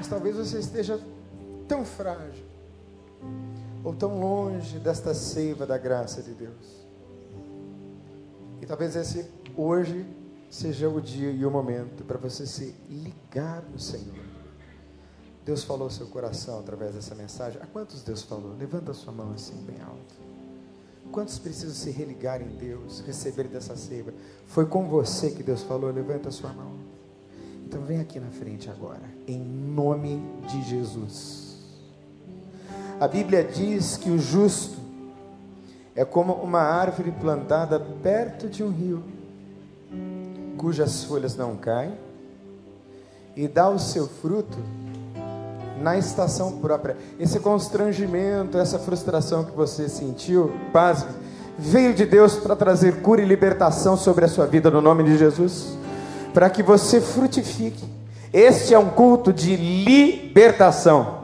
Mas 0.00 0.08
talvez 0.08 0.34
você 0.34 0.60
esteja 0.60 0.98
tão 1.68 1.84
frágil, 1.84 2.46
ou 3.84 3.94
tão 3.94 4.18
longe 4.18 4.78
desta 4.78 5.12
seiva 5.12 5.66
da 5.66 5.76
graça 5.76 6.22
de 6.22 6.32
Deus. 6.32 6.86
E 8.62 8.64
talvez 8.64 8.96
esse 8.96 9.28
hoje 9.54 10.06
seja 10.48 10.88
o 10.88 11.02
dia 11.02 11.30
e 11.30 11.44
o 11.44 11.50
momento 11.50 12.02
para 12.02 12.16
você 12.16 12.46
se 12.46 12.74
ligar 12.88 13.62
no 13.70 13.78
Senhor. 13.78 14.24
Deus 15.44 15.64
falou 15.64 15.84
ao 15.84 15.90
seu 15.90 16.06
coração 16.06 16.58
através 16.60 16.94
dessa 16.94 17.14
mensagem. 17.14 17.60
A 17.60 17.66
quantos 17.66 18.02
Deus 18.02 18.22
falou? 18.22 18.56
Levanta 18.56 18.92
a 18.92 18.94
sua 18.94 19.12
mão 19.12 19.32
assim, 19.34 19.56
bem 19.66 19.82
alto. 19.82 20.14
Quantos 21.12 21.38
precisam 21.38 21.74
se 21.74 21.90
religar 21.90 22.40
em 22.40 22.56
Deus, 22.56 23.00
receber 23.00 23.48
dessa 23.48 23.76
seiva? 23.76 24.14
Foi 24.46 24.64
com 24.64 24.88
você 24.88 25.30
que 25.30 25.42
Deus 25.42 25.60
falou, 25.60 25.90
levanta 25.90 26.30
a 26.30 26.32
sua 26.32 26.54
mão. 26.54 26.88
Então 27.70 27.82
vem 27.82 28.00
aqui 28.00 28.18
na 28.18 28.30
frente 28.32 28.68
agora, 28.68 29.04
em 29.28 29.38
nome 29.38 30.20
de 30.48 30.60
Jesus. 30.64 31.54
A 32.98 33.06
Bíblia 33.06 33.44
diz 33.44 33.96
que 33.96 34.10
o 34.10 34.18
justo 34.18 34.76
é 35.94 36.04
como 36.04 36.32
uma 36.32 36.58
árvore 36.58 37.12
plantada 37.12 37.78
perto 37.78 38.48
de 38.48 38.64
um 38.64 38.70
rio, 38.70 39.04
cujas 40.56 41.04
folhas 41.04 41.36
não 41.36 41.54
caem, 41.54 41.94
e 43.36 43.46
dá 43.46 43.70
o 43.70 43.78
seu 43.78 44.08
fruto 44.08 44.58
na 45.80 45.96
estação 45.96 46.58
própria. 46.58 46.96
Esse 47.20 47.38
constrangimento, 47.38 48.58
essa 48.58 48.80
frustração 48.80 49.44
que 49.44 49.52
você 49.52 49.88
sentiu, 49.88 50.52
paz, 50.72 51.06
veio 51.56 51.94
de 51.94 52.04
Deus 52.04 52.34
para 52.34 52.56
trazer 52.56 53.00
cura 53.00 53.22
e 53.22 53.24
libertação 53.24 53.96
sobre 53.96 54.24
a 54.24 54.28
sua 54.28 54.46
vida 54.46 54.72
no 54.72 54.80
nome 54.80 55.04
de 55.04 55.16
Jesus, 55.16 55.78
para 56.32 56.48
que 56.50 56.62
você 56.62 57.00
frutifique. 57.00 57.84
Este 58.32 58.74
é 58.74 58.78
um 58.78 58.90
culto 58.90 59.32
de 59.32 59.56
libertação. 59.56 61.20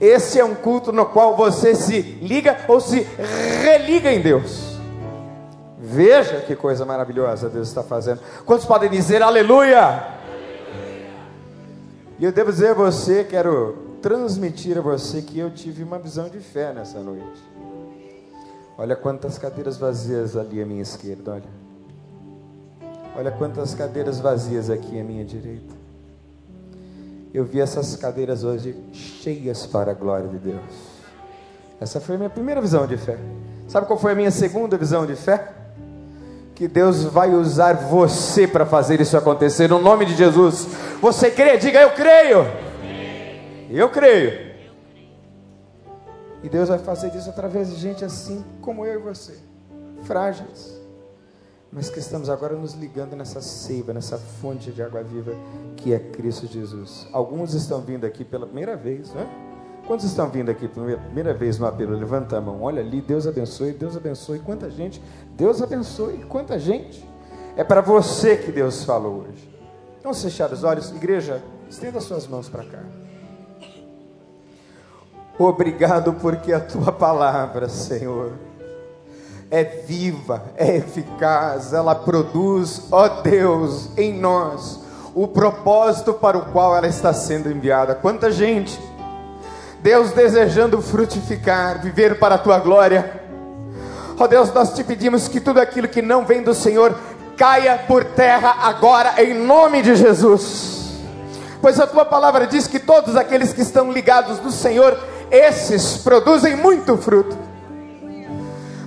Esse 0.00 0.40
é 0.40 0.44
um 0.44 0.54
culto 0.54 0.92
no 0.92 1.06
qual 1.06 1.36
você 1.36 1.74
se 1.74 2.00
liga 2.00 2.56
ou 2.68 2.80
se 2.80 3.06
religa 3.62 4.12
em 4.12 4.20
Deus. 4.20 4.74
Veja 5.78 6.40
que 6.40 6.56
coisa 6.56 6.84
maravilhosa 6.84 7.48
Deus 7.48 7.68
está 7.68 7.82
fazendo. 7.82 8.20
Quantos 8.44 8.66
podem 8.66 8.90
dizer 8.90 9.22
aleluia? 9.22 10.14
E 12.18 12.24
eu 12.24 12.32
devo 12.32 12.50
dizer 12.50 12.70
a 12.70 12.74
você, 12.74 13.24
quero 13.24 13.98
transmitir 14.00 14.78
a 14.78 14.80
você 14.80 15.22
que 15.22 15.38
eu 15.38 15.50
tive 15.50 15.82
uma 15.82 15.98
visão 15.98 16.28
de 16.28 16.38
fé 16.38 16.72
nessa 16.72 17.00
noite. 17.00 17.42
Olha 18.76 18.96
quantas 18.96 19.38
cadeiras 19.38 19.76
vazias 19.76 20.36
ali 20.36 20.60
à 20.60 20.66
minha 20.66 20.82
esquerda, 20.82 21.32
olha. 21.32 21.73
Olha 23.16 23.30
quantas 23.30 23.74
cadeiras 23.74 24.18
vazias 24.20 24.70
aqui 24.70 24.98
à 24.98 25.04
minha 25.04 25.24
direita. 25.24 25.74
Eu 27.32 27.44
vi 27.44 27.60
essas 27.60 27.96
cadeiras 27.96 28.44
hoje 28.44 28.76
cheias 28.92 29.66
para 29.66 29.92
a 29.92 29.94
glória 29.94 30.28
de 30.28 30.38
Deus. 30.38 30.62
Essa 31.80 32.00
foi 32.00 32.14
a 32.14 32.18
minha 32.18 32.30
primeira 32.30 32.60
visão 32.60 32.86
de 32.86 32.96
fé. 32.96 33.18
Sabe 33.68 33.86
qual 33.86 33.98
foi 33.98 34.12
a 34.12 34.14
minha 34.14 34.30
segunda 34.30 34.76
visão 34.76 35.06
de 35.06 35.16
fé? 35.16 35.52
que 36.54 36.68
Deus 36.68 37.02
vai 37.02 37.34
usar 37.34 37.74
você 37.74 38.46
para 38.46 38.64
fazer 38.64 39.00
isso 39.00 39.16
acontecer, 39.16 39.68
no 39.68 39.80
nome 39.80 40.06
de 40.06 40.14
Jesus. 40.14 40.68
Você 41.00 41.30
crê? 41.30 41.56
Diga 41.56 41.80
eu 41.80 41.90
creio. 41.90 42.46
Eu 43.68 43.90
creio. 43.90 44.54
E 46.42 46.48
Deus 46.48 46.68
vai 46.68 46.78
fazer 46.78 47.12
isso 47.14 47.28
através 47.28 47.70
de 47.70 47.76
gente 47.76 48.04
assim 48.04 48.44
como 48.60 48.84
eu 48.84 49.00
e 49.00 49.02
você, 49.02 49.34
frágeis, 50.04 50.73
mas 51.74 51.90
que 51.90 51.98
estamos 51.98 52.30
agora 52.30 52.54
nos 52.54 52.74
ligando 52.74 53.16
nessa 53.16 53.40
seiva, 53.40 53.92
nessa 53.92 54.16
fonte 54.16 54.70
de 54.70 54.80
água 54.80 55.02
viva 55.02 55.32
que 55.76 55.92
é 55.92 55.98
Cristo 55.98 56.46
Jesus. 56.46 57.08
Alguns 57.12 57.52
estão 57.52 57.80
vindo 57.80 58.06
aqui 58.06 58.24
pela 58.24 58.46
primeira 58.46 58.76
vez, 58.76 59.12
né? 59.12 59.28
Quantos 59.84 60.06
estão 60.06 60.30
vindo 60.30 60.50
aqui 60.50 60.68
pela 60.68 60.96
primeira 60.96 61.34
vez 61.34 61.58
no 61.58 61.66
apelo? 61.66 61.94
Levanta 61.96 62.38
a 62.38 62.40
mão. 62.40 62.62
Olha 62.62 62.80
ali, 62.80 63.02
Deus 63.02 63.26
abençoe, 63.26 63.72
Deus 63.72 63.96
abençoe. 63.96 64.38
Quanta 64.38 64.70
gente, 64.70 65.02
Deus 65.36 65.60
abençoe, 65.60 66.24
quanta 66.24 66.58
gente. 66.58 67.06
É 67.56 67.64
para 67.64 67.80
você 67.80 68.36
que 68.36 68.52
Deus 68.52 68.84
falou 68.84 69.24
hoje. 69.28 69.52
Vamos 70.02 70.22
fechar 70.22 70.52
os 70.52 70.62
olhos, 70.62 70.90
igreja, 70.92 71.42
estenda 71.68 72.00
suas 72.00 72.26
mãos 72.26 72.48
para 72.48 72.64
cá. 72.64 72.82
Obrigado 75.36 76.14
porque 76.14 76.52
a 76.52 76.60
tua 76.60 76.92
palavra, 76.92 77.68
Senhor, 77.68 78.32
é 79.50 79.64
viva, 79.64 80.44
é 80.56 80.76
eficaz, 80.76 81.72
ela 81.72 81.94
produz, 81.94 82.82
ó 82.90 83.08
Deus, 83.22 83.88
em 83.96 84.12
nós, 84.12 84.80
o 85.14 85.28
propósito 85.28 86.14
para 86.14 86.36
o 86.36 86.46
qual 86.46 86.76
ela 86.76 86.88
está 86.88 87.12
sendo 87.12 87.50
enviada. 87.50 87.94
Quanta 87.94 88.30
gente 88.30 88.78
Deus 89.84 90.12
desejando 90.12 90.80
frutificar, 90.80 91.82
viver 91.82 92.18
para 92.18 92.36
a 92.36 92.38
tua 92.38 92.58
glória. 92.58 93.20
Ó 94.18 94.26
Deus, 94.26 94.50
nós 94.54 94.72
te 94.72 94.82
pedimos 94.82 95.28
que 95.28 95.38
tudo 95.38 95.60
aquilo 95.60 95.86
que 95.86 96.00
não 96.00 96.24
vem 96.24 96.42
do 96.42 96.54
Senhor 96.54 96.96
caia 97.36 97.76
por 97.86 98.02
terra 98.02 98.56
agora, 98.62 99.22
em 99.22 99.34
nome 99.34 99.82
de 99.82 99.94
Jesus. 99.94 101.02
Pois 101.60 101.78
a 101.78 101.86
tua 101.86 102.06
palavra 102.06 102.46
diz 102.46 102.66
que 102.66 102.78
todos 102.78 103.14
aqueles 103.14 103.52
que 103.52 103.60
estão 103.60 103.92
ligados 103.92 104.40
no 104.40 104.50
Senhor, 104.50 104.98
esses 105.30 105.98
produzem 105.98 106.56
muito 106.56 106.96
fruto. 106.96 107.36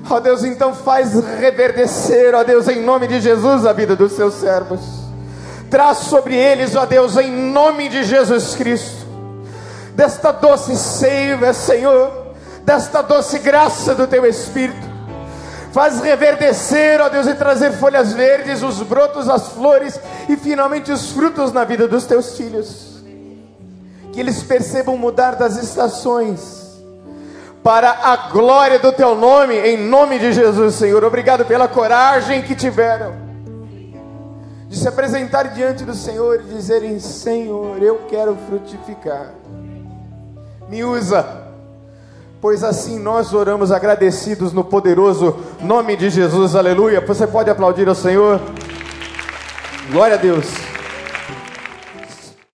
Ó 0.09 0.15
oh 0.15 0.19
Deus, 0.19 0.43
então 0.43 0.73
faz 0.73 1.13
reverdecer, 1.39 2.33
ó 2.33 2.39
oh 2.39 2.43
Deus, 2.43 2.67
em 2.67 2.81
nome 2.81 3.07
de 3.07 3.19
Jesus, 3.19 3.65
a 3.65 3.73
vida 3.73 3.95
dos 3.95 4.13
seus 4.13 4.35
servos. 4.35 4.79
Traz 5.69 5.97
sobre 5.99 6.35
eles, 6.35 6.75
ó 6.75 6.85
Deus, 6.85 7.17
em 7.17 7.31
nome 7.31 7.89
de 7.89 8.03
Jesus 8.03 8.55
Cristo 8.55 9.07
desta 9.97 10.31
doce 10.31 10.77
seiva, 10.77 11.51
Senhor, 11.53 12.35
desta 12.63 13.01
doce 13.01 13.39
graça 13.39 13.95
do 13.95 14.05
Teu 14.05 14.27
Espírito. 14.27 14.87
Faz 15.73 15.99
reverdecer, 15.99 17.01
ó 17.01 17.09
Deus, 17.09 17.25
e 17.25 17.33
trazer 17.33 17.71
folhas 17.73 18.13
verdes, 18.13 18.61
os 18.61 18.83
brotos, 18.83 19.27
as 19.27 19.47
flores 19.49 19.99
e 20.29 20.37
finalmente 20.37 20.91
os 20.91 21.11
frutos 21.11 21.51
na 21.51 21.63
vida 21.63 21.87
dos 21.87 22.05
Teus 22.05 22.37
filhos. 22.37 23.03
Que 24.13 24.19
eles 24.19 24.43
percebam 24.43 24.95
mudar 24.95 25.31
das 25.31 25.57
estações 25.57 26.56
para 27.67 27.99
a 28.01 28.15
glória 28.31 28.79
do 28.79 28.93
Teu 28.93 29.13
nome, 29.13 29.53
em 29.53 29.75
nome 29.75 30.17
de 30.17 30.31
Jesus, 30.31 30.75
Senhor. 30.75 31.03
Obrigado 31.03 31.43
pela 31.43 31.67
coragem 31.67 32.41
que 32.41 32.55
tiveram 32.55 33.13
de 34.69 34.77
se 34.77 34.87
apresentar 34.87 35.49
diante 35.49 35.83
do 35.83 35.93
Senhor 35.93 36.39
e 36.39 36.53
dizerem: 36.53 36.97
Senhor, 36.97 37.83
eu 37.83 38.03
quero 38.07 38.37
frutificar 38.47 39.33
me 40.69 40.81
usa, 40.85 41.25
pois 42.39 42.63
assim 42.63 42.99
nós 42.99 43.33
oramos 43.33 43.69
agradecidos 43.69 44.53
no 44.53 44.63
poderoso 44.63 45.35
nome 45.61 45.97
de 45.97 46.09
Jesus, 46.09 46.55
aleluia. 46.55 47.01
Você 47.01 47.27
pode 47.27 47.49
aplaudir 47.49 47.89
ao 47.89 47.95
Senhor? 47.95 48.39
Glória 49.91 50.15
a 50.15 50.17
Deus. 50.17 50.76